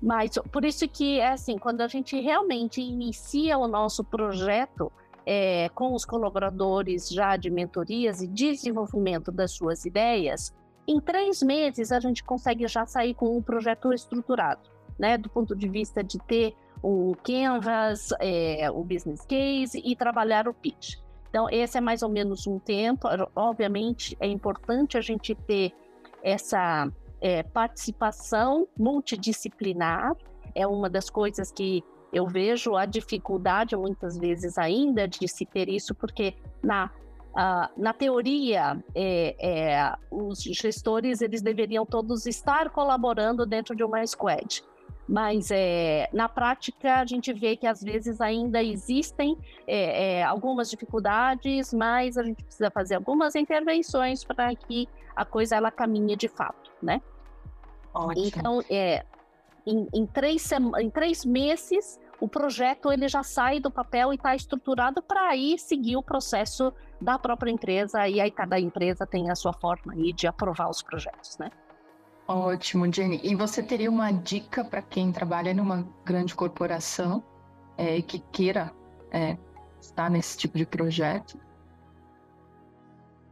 Mas 0.00 0.32
por 0.52 0.64
isso 0.64 0.86
que 0.86 1.20
é 1.20 1.32
assim, 1.32 1.58
quando 1.58 1.80
a 1.80 1.88
gente 1.88 2.20
realmente 2.20 2.80
inicia 2.80 3.56
o 3.56 3.66
nosso 3.66 4.04
projeto 4.04 4.92
é, 5.24 5.68
com 5.70 5.94
os 5.94 6.04
colaboradores 6.04 7.08
já 7.08 7.36
de 7.36 7.50
mentorias 7.50 8.20
e 8.20 8.28
desenvolvimento 8.28 9.32
das 9.32 9.52
suas 9.52 9.84
ideias, 9.84 10.54
em 10.86 11.00
três 11.00 11.42
meses 11.42 11.90
a 11.90 11.98
gente 11.98 12.22
consegue 12.22 12.68
já 12.68 12.86
sair 12.86 13.14
com 13.14 13.36
um 13.36 13.42
projeto 13.42 13.92
estruturado, 13.92 14.60
né? 14.98 15.18
Do 15.18 15.28
ponto 15.28 15.56
de 15.56 15.68
vista 15.68 16.04
de 16.04 16.18
ter 16.18 16.54
o 16.88 17.16
canvas, 17.16 18.10
é, 18.20 18.70
o 18.70 18.84
business 18.84 19.26
case 19.26 19.82
e 19.84 19.96
trabalhar 19.96 20.46
o 20.46 20.54
pitch. 20.54 20.94
Então, 21.28 21.50
esse 21.50 21.76
é 21.76 21.80
mais 21.80 22.00
ou 22.00 22.08
menos 22.08 22.46
um 22.46 22.60
tempo. 22.60 23.08
Obviamente, 23.34 24.16
é 24.20 24.28
importante 24.28 24.96
a 24.96 25.00
gente 25.00 25.34
ter 25.34 25.72
essa 26.22 26.88
é, 27.20 27.42
participação 27.42 28.68
multidisciplinar 28.78 30.12
é 30.54 30.64
uma 30.64 30.88
das 30.88 31.10
coisas 31.10 31.50
que 31.50 31.82
eu 32.12 32.24
vejo 32.24 32.76
a 32.76 32.86
dificuldade 32.86 33.76
muitas 33.76 34.16
vezes 34.16 34.56
ainda 34.56 35.08
de 35.08 35.26
se 35.26 35.44
ter 35.44 35.68
isso, 35.68 35.92
porque 35.92 36.34
na, 36.62 36.88
na 37.76 37.92
teoria 37.92 38.80
é, 38.94 39.34
é, 39.40 39.92
os 40.08 40.40
gestores 40.40 41.20
eles 41.20 41.42
deveriam 41.42 41.84
todos 41.84 42.26
estar 42.26 42.70
colaborando 42.70 43.44
dentro 43.44 43.74
de 43.74 43.82
uma 43.82 44.06
squad. 44.06 44.62
Mas 45.08 45.50
é, 45.52 46.08
na 46.12 46.28
prática 46.28 46.96
a 46.96 47.04
gente 47.04 47.32
vê 47.32 47.56
que 47.56 47.66
às 47.66 47.80
vezes 47.82 48.20
ainda 48.20 48.62
existem 48.62 49.38
é, 49.66 50.18
é, 50.18 50.24
algumas 50.24 50.68
dificuldades, 50.68 51.72
mas 51.72 52.18
a 52.18 52.24
gente 52.24 52.42
precisa 52.42 52.70
fazer 52.70 52.96
algumas 52.96 53.36
intervenções 53.36 54.24
para 54.24 54.54
que 54.54 54.88
a 55.14 55.24
coisa 55.24 55.56
ela 55.56 55.70
caminhe 55.70 56.16
de 56.16 56.28
fato, 56.28 56.72
né? 56.82 57.00
Ótimo. 57.94 58.26
Então, 58.26 58.62
é, 58.68 59.04
em, 59.64 59.88
em, 59.94 60.06
três, 60.06 60.50
em 60.52 60.90
três 60.90 61.24
meses, 61.24 62.00
o 62.20 62.28
projeto 62.28 62.92
ele 62.92 63.08
já 63.08 63.22
sai 63.22 63.60
do 63.60 63.70
papel 63.70 64.12
e 64.12 64.16
está 64.16 64.34
estruturado 64.34 65.02
para 65.02 65.28
aí 65.28 65.58
seguir 65.58 65.96
o 65.96 66.02
processo 66.02 66.72
da 67.00 67.18
própria 67.18 67.50
empresa 67.50 68.08
e 68.08 68.20
aí 68.20 68.30
cada 68.30 68.58
empresa 68.58 69.06
tem 69.06 69.30
a 69.30 69.34
sua 69.34 69.52
forma 69.52 69.92
aí 69.92 70.12
de 70.12 70.26
aprovar 70.26 70.68
os 70.68 70.82
projetos, 70.82 71.38
né? 71.38 71.50
Ótimo, 72.28 72.92
Jenny. 72.92 73.20
E 73.22 73.34
você 73.34 73.62
teria 73.62 73.88
uma 73.88 74.10
dica 74.10 74.64
para 74.64 74.82
quem 74.82 75.12
trabalha 75.12 75.54
numa 75.54 75.86
grande 76.04 76.34
corporação 76.34 77.22
é, 77.76 78.02
que 78.02 78.18
queira 78.18 78.72
é, 79.12 79.36
estar 79.80 80.10
nesse 80.10 80.36
tipo 80.36 80.58
de 80.58 80.66
projeto? 80.66 81.38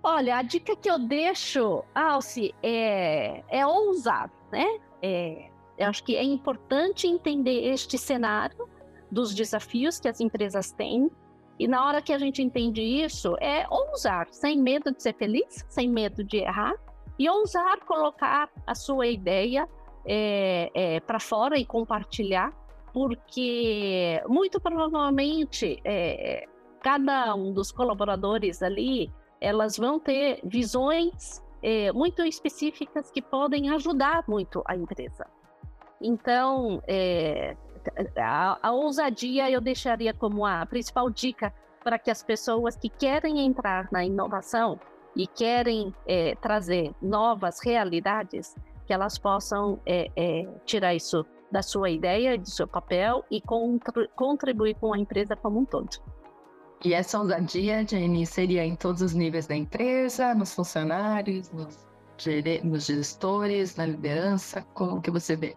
Olha, 0.02 0.36
a 0.36 0.42
dica 0.42 0.76
que 0.76 0.88
eu 0.88 0.98
deixo, 0.98 1.82
Alce, 1.94 2.54
é, 2.62 3.42
é 3.48 3.66
ousar, 3.66 4.30
né? 4.52 4.78
É, 5.02 5.50
eu 5.78 5.88
acho 5.88 6.04
que 6.04 6.14
é 6.14 6.22
importante 6.22 7.06
entender 7.06 7.72
este 7.72 7.98
cenário 7.98 8.68
dos 9.10 9.34
desafios 9.34 9.98
que 9.98 10.06
as 10.06 10.20
empresas 10.20 10.70
têm. 10.70 11.10
E 11.58 11.66
na 11.66 11.86
hora 11.86 12.02
que 12.02 12.12
a 12.12 12.18
gente 12.18 12.42
entende 12.42 12.82
isso, 12.82 13.34
é 13.40 13.66
ousar, 13.68 14.28
sem 14.30 14.60
medo 14.60 14.92
de 14.92 15.02
ser 15.02 15.14
feliz, 15.14 15.64
sem 15.68 15.88
medo 15.88 16.22
de 16.22 16.36
errar, 16.36 16.74
e 17.18 17.28
ousar 17.28 17.80
colocar 17.80 18.50
a 18.66 18.74
sua 18.74 19.06
ideia 19.06 19.68
é, 20.04 20.70
é, 20.74 21.00
para 21.00 21.20
fora 21.20 21.58
e 21.58 21.64
compartilhar, 21.64 22.52
porque 22.92 24.22
muito 24.26 24.60
provavelmente 24.60 25.80
é, 25.84 26.46
cada 26.80 27.34
um 27.34 27.52
dos 27.52 27.72
colaboradores 27.72 28.62
ali, 28.62 29.10
elas 29.40 29.76
vão 29.76 29.98
ter 29.98 30.40
visões 30.44 31.42
é, 31.62 31.90
muito 31.92 32.22
específicas 32.22 33.10
que 33.10 33.22
podem 33.22 33.70
ajudar 33.70 34.24
muito 34.28 34.62
a 34.66 34.76
empresa. 34.76 35.26
Então, 36.00 36.82
é, 36.86 37.56
a, 38.18 38.58
a 38.62 38.72
ousadia 38.72 39.50
eu 39.50 39.60
deixaria 39.60 40.12
como 40.12 40.44
a 40.44 40.66
principal 40.66 41.08
dica 41.08 41.52
para 41.82 41.98
que 41.98 42.10
as 42.10 42.22
pessoas 42.22 42.76
que 42.76 42.88
querem 42.88 43.40
entrar 43.40 43.88
na 43.90 44.04
inovação 44.04 44.78
e 45.16 45.26
querem 45.26 45.94
é, 46.06 46.34
trazer 46.36 46.92
novas 47.00 47.60
realidades, 47.60 48.54
que 48.86 48.92
elas 48.92 49.18
possam 49.18 49.80
é, 49.86 50.10
é, 50.16 50.46
tirar 50.64 50.94
isso 50.94 51.24
da 51.50 51.62
sua 51.62 51.88
ideia, 51.88 52.36
do 52.36 52.48
seu 52.48 52.66
papel 52.66 53.24
e 53.30 53.40
contribuir 54.16 54.74
com 54.74 54.92
a 54.92 54.98
empresa 54.98 55.36
como 55.36 55.60
um 55.60 55.64
todo. 55.64 55.88
E 56.84 56.92
essa 56.92 57.18
ousadia, 57.18 57.86
Jenny, 57.86 58.26
seria 58.26 58.64
em 58.64 58.76
todos 58.76 59.00
os 59.00 59.14
níveis 59.14 59.46
da 59.46 59.54
empresa, 59.54 60.34
nos 60.34 60.52
funcionários, 60.52 61.50
nos, 61.52 61.86
nos 62.62 62.84
gestores, 62.84 63.76
na 63.76 63.86
liderança? 63.86 64.62
Como 64.74 65.00
que 65.00 65.10
você 65.10 65.36
vê? 65.36 65.56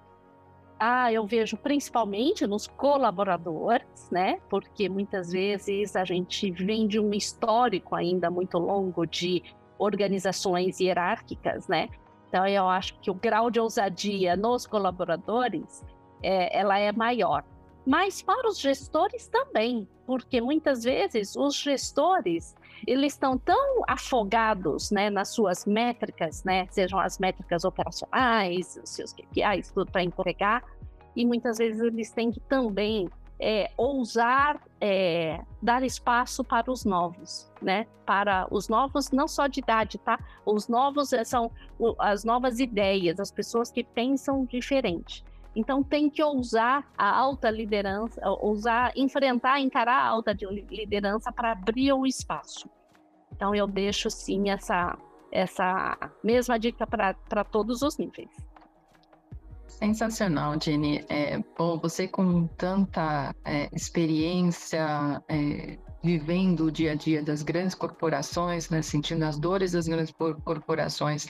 Ah, 0.80 1.12
eu 1.12 1.26
vejo 1.26 1.58
principalmente 1.58 2.46
nos 2.46 2.68
colaboradores, 2.68 4.10
né? 4.12 4.40
Porque 4.48 4.88
muitas 4.88 5.32
vezes 5.32 5.96
a 5.96 6.06
gente 6.06 6.52
vem 6.52 6.88
de 6.88 7.00
um 7.00 7.12
histórico 7.14 7.96
ainda 7.96 8.30
muito 8.30 8.60
longo 8.60 9.06
de 9.06 9.44
organizações 9.80 10.80
hierárquicas, 10.80 11.68
né? 11.68 11.90
Então 12.28 12.46
eu 12.46 12.68
acho 12.68 13.00
que 13.00 13.10
o 13.10 13.14
grau 13.14 13.50
de 13.50 13.60
ousadia 13.60 14.36
nos 14.36 14.68
colaboradores 14.68 15.84
é, 16.22 16.60
ela 16.60 16.78
é 16.78 16.92
maior. 16.92 17.44
Mas 17.86 18.22
para 18.22 18.50
os 18.50 18.60
gestores 18.60 19.28
também, 19.28 19.88
porque 20.06 20.42
muitas 20.42 20.84
vezes 20.84 21.36
os 21.36 21.56
gestores 21.56 22.54
eles 22.86 23.14
estão 23.14 23.38
tão 23.38 23.84
afogados 23.88 24.92
né, 24.92 25.10
nas 25.10 25.30
suas 25.30 25.66
métricas, 25.66 26.44
né, 26.44 26.68
sejam 26.70 27.00
as 27.00 27.18
métricas 27.18 27.64
operacionais, 27.64 28.80
os 28.84 28.90
seus 28.90 29.14
KPIs, 29.14 29.72
tudo 29.72 29.92
para 29.92 30.04
entregar, 30.04 30.64
e 31.16 31.26
muitas 31.26 31.58
vezes 31.58 31.82
eles 31.82 32.12
têm 32.12 32.32
que 32.32 32.40
também 32.42 33.10
é, 33.40 33.72
ousar 33.78 34.60
é, 34.82 35.40
dar 35.62 35.84
espaço 35.84 36.44
para 36.44 36.72
os 36.72 36.84
novos, 36.86 37.52
né? 37.62 37.86
Para 38.06 38.48
os 38.52 38.68
novos, 38.68 39.12
não 39.12 39.28
só 39.28 39.48
de 39.48 39.60
idade, 39.60 39.98
tá? 40.00 40.20
Os 40.46 40.68
novos 40.68 41.14
é, 41.14 41.24
são 41.24 41.52
as 42.00 42.24
novas 42.24 42.60
ideias, 42.60 43.20
as 43.20 43.32
pessoas 43.32 43.72
que 43.72 43.84
pensam 43.84 44.46
diferente. 44.46 45.24
Então 45.58 45.82
tem 45.82 46.08
que 46.08 46.22
ousar 46.22 46.88
a 46.96 47.10
alta 47.18 47.50
liderança, 47.50 48.22
ousar 48.30 48.94
enfrentar, 48.96 49.60
encarar 49.60 50.04
a 50.04 50.08
alta 50.08 50.32
liderança 50.70 51.32
para 51.32 51.54
abrir 51.54 51.92
o 51.94 52.06
espaço. 52.06 52.70
Então 53.34 53.56
eu 53.56 53.66
deixo 53.66 54.08
sim 54.12 54.52
essa 54.52 54.96
essa 55.32 55.98
mesma 56.24 56.60
dica 56.60 56.86
para 56.86 57.44
todos 57.44 57.82
os 57.82 57.98
níveis. 57.98 58.30
Sensacional, 59.68 60.56
Jenny. 60.62 61.04
É, 61.10 61.40
bom, 61.58 61.80
você 61.80 62.08
com 62.08 62.46
tanta 62.48 63.36
é, 63.44 63.68
experiência, 63.74 65.22
é, 65.28 65.78
vivendo 66.04 66.66
o 66.66 66.72
dia 66.72 66.92
a 66.92 66.96
dia 66.96 67.22
das 67.24 67.42
grandes 67.42 67.74
corporações, 67.74 68.70
né, 68.70 68.82
sentindo 68.84 69.24
as 69.24 69.40
dores 69.40 69.72
das 69.72 69.88
grandes 69.88 70.14
corporações, 70.44 71.28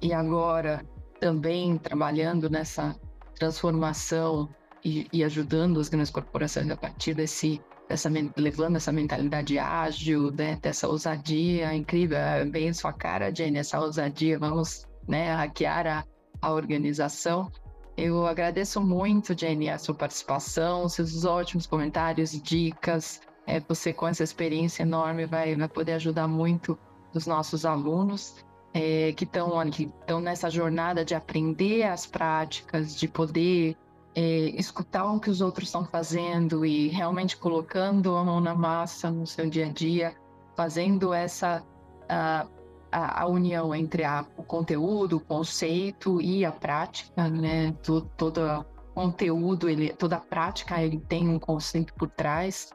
e 0.00 0.12
agora 0.12 0.84
também 1.18 1.76
trabalhando 1.78 2.48
nessa 2.48 2.94
transformação 3.42 4.48
e, 4.84 5.08
e, 5.12 5.24
ajudando 5.24 5.80
as 5.80 5.88
grandes 5.88 6.10
corporações 6.10 6.70
a 6.70 6.76
partir 6.76 7.12
desse, 7.14 7.60
dessa, 7.88 8.08
levando 8.36 8.76
essa 8.76 8.92
mentalidade 8.92 9.58
ágil, 9.58 10.30
né, 10.30 10.56
dessa 10.62 10.86
ousadia 10.86 11.74
incrível, 11.74 12.18
é 12.18 12.44
bem 12.44 12.72
sua 12.72 12.92
cara, 12.92 13.34
Jenny, 13.34 13.58
essa 13.58 13.80
ousadia, 13.80 14.38
vamos 14.38 14.86
né, 15.08 15.34
hackear 15.34 15.86
a, 15.88 16.04
a 16.40 16.52
organização. 16.52 17.50
Eu 17.96 18.24
agradeço 18.26 18.80
muito, 18.80 19.36
Jenny, 19.36 19.68
a 19.68 19.76
sua 19.76 19.94
participação, 19.94 20.88
seus 20.88 21.24
ótimos 21.24 21.66
comentários, 21.66 22.30
dicas. 22.40 23.20
É, 23.44 23.58
você 23.58 23.92
com 23.92 24.06
essa 24.06 24.22
experiência 24.22 24.84
enorme 24.84 25.26
vai, 25.26 25.56
vai 25.56 25.68
poder 25.68 25.94
ajudar 25.94 26.28
muito 26.28 26.78
os 27.12 27.26
nossos 27.26 27.64
alunos 27.64 28.36
é, 28.74 29.12
que 29.12 29.24
estão 29.24 30.20
nessa 30.20 30.50
jornada 30.50 31.04
de 31.04 31.14
aprender 31.14 31.84
as 31.84 32.06
práticas, 32.06 32.94
de 32.94 33.06
poder 33.06 33.76
é, 34.14 34.22
escutar 34.58 35.04
o 35.12 35.20
que 35.20 35.30
os 35.30 35.40
outros 35.40 35.68
estão 35.68 35.84
fazendo 35.84 36.64
e 36.64 36.88
realmente 36.88 37.36
colocando 37.36 38.16
a 38.16 38.24
mão 38.24 38.40
na 38.40 38.54
massa 38.54 39.10
no 39.10 39.26
seu 39.26 39.48
dia 39.48 39.66
a 39.66 39.72
dia, 39.72 40.14
fazendo 40.56 41.12
essa 41.12 41.64
a, 42.08 42.46
a, 42.90 43.22
a 43.22 43.26
união 43.26 43.74
entre 43.74 44.04
a, 44.04 44.24
o 44.36 44.42
conteúdo, 44.42 45.16
o 45.16 45.20
conceito 45.20 46.20
e 46.20 46.44
a 46.44 46.52
prática, 46.52 47.28
né? 47.28 47.72
Todo, 47.82 48.08
todo 48.16 48.66
conteúdo, 48.94 49.68
ele, 49.68 49.92
toda 49.94 50.18
prática, 50.18 50.82
ele 50.82 50.98
tem 50.98 51.28
um 51.28 51.38
conceito 51.38 51.94
por 51.94 52.08
trás, 52.08 52.70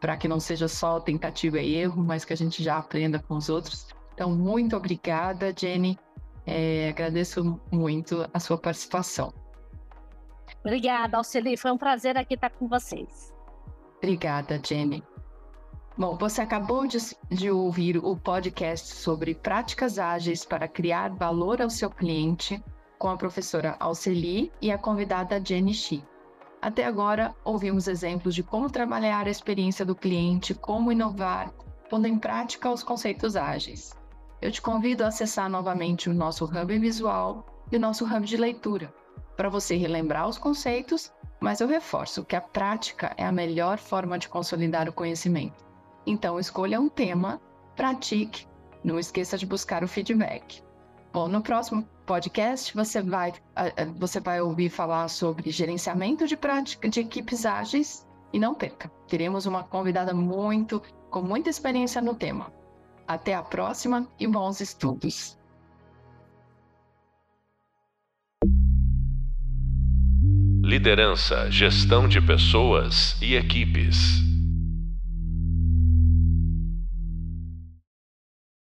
para 0.00 0.16
que 0.16 0.26
não 0.26 0.40
seja 0.40 0.66
só 0.66 0.98
tentativa 0.98 1.60
e 1.60 1.76
erro, 1.76 2.02
mas 2.02 2.24
que 2.24 2.32
a 2.32 2.36
gente 2.36 2.62
já 2.62 2.76
aprenda 2.76 3.20
com 3.20 3.36
os 3.36 3.48
outros. 3.48 3.86
Então, 4.14 4.30
muito 4.30 4.76
obrigada, 4.76 5.52
Jenny. 5.56 5.98
É, 6.46 6.88
agradeço 6.88 7.60
muito 7.70 8.28
a 8.32 8.40
sua 8.40 8.58
participação. 8.58 9.32
Obrigada, 10.60 11.16
Alceli. 11.16 11.56
Foi 11.56 11.70
um 11.70 11.78
prazer 11.78 12.16
aqui 12.16 12.34
estar 12.34 12.50
com 12.50 12.68
vocês. 12.68 13.32
Obrigada, 13.98 14.60
Jenny. 14.62 15.02
Bom, 15.96 16.16
você 16.16 16.40
acabou 16.40 16.86
de, 16.86 16.98
de, 17.30 17.50
ouvir 17.50 17.98
o 17.98 18.16
podcast 18.16 18.94
sobre 18.94 19.34
práticas 19.34 19.98
ágeis 19.98 20.44
para 20.44 20.66
criar 20.66 21.10
valor 21.10 21.60
ao 21.60 21.68
seu 21.68 21.90
cliente 21.90 22.62
com 22.98 23.08
a 23.08 23.16
professora 23.16 23.76
Alceli 23.78 24.50
e 24.60 24.72
a 24.72 24.78
convidada 24.78 25.42
Jenny 25.44 25.74
Shi. 25.74 26.02
Até 26.62 26.84
agora, 26.84 27.34
ouvimos 27.44 27.88
exemplos 27.88 28.34
de 28.34 28.42
como 28.42 28.70
trabalhar 28.70 29.26
a 29.26 29.30
experiência 29.30 29.84
do 29.84 29.94
cliente, 29.94 30.54
como 30.54 30.92
inovar, 30.92 31.52
pondo 31.90 32.06
em 32.06 32.18
prática 32.18 32.70
os 32.70 32.82
conceitos 32.82 33.36
ágeis 33.36 33.92
eu 34.42 34.50
te 34.50 34.60
convido 34.60 35.04
a 35.04 35.06
acessar 35.06 35.48
novamente 35.48 36.10
o 36.10 36.14
nosso 36.14 36.44
hub 36.44 36.78
visual 36.78 37.46
e 37.70 37.76
o 37.76 37.80
nosso 37.80 38.04
hub 38.04 38.26
de 38.26 38.36
leitura, 38.36 38.92
para 39.36 39.48
você 39.48 39.76
relembrar 39.76 40.28
os 40.28 40.36
conceitos, 40.36 41.12
mas 41.40 41.60
eu 41.60 41.68
reforço 41.68 42.24
que 42.24 42.34
a 42.34 42.40
prática 42.40 43.14
é 43.16 43.24
a 43.24 43.30
melhor 43.30 43.78
forma 43.78 44.18
de 44.18 44.28
consolidar 44.28 44.88
o 44.88 44.92
conhecimento. 44.92 45.64
Então, 46.04 46.40
escolha 46.40 46.80
um 46.80 46.88
tema, 46.88 47.40
pratique, 47.76 48.46
não 48.82 48.98
esqueça 48.98 49.38
de 49.38 49.46
buscar 49.46 49.84
o 49.84 49.88
feedback. 49.88 50.60
Bom, 51.12 51.28
no 51.28 51.40
próximo 51.40 51.88
podcast 52.04 52.74
você 52.74 53.00
vai, 53.00 53.32
você 53.96 54.18
vai 54.18 54.40
ouvir 54.40 54.70
falar 54.70 55.06
sobre 55.08 55.52
gerenciamento 55.52 56.26
de 56.26 56.36
prática 56.36 56.88
de 56.88 56.98
equipes 56.98 57.46
ágeis 57.46 58.08
e 58.32 58.40
não 58.40 58.54
perca, 58.54 58.90
teremos 59.06 59.46
uma 59.46 59.62
convidada 59.62 60.12
muito 60.12 60.82
com 61.10 61.22
muita 61.22 61.48
experiência 61.48 62.02
no 62.02 62.14
tema. 62.14 62.52
Até 63.06 63.34
a 63.34 63.42
próxima 63.42 64.06
e 64.18 64.26
bons 64.26 64.60
estudos! 64.60 65.36
Liderança, 70.64 71.50
gestão 71.50 72.08
de 72.08 72.20
pessoas 72.20 73.20
e 73.20 73.34
equipes. 73.34 74.31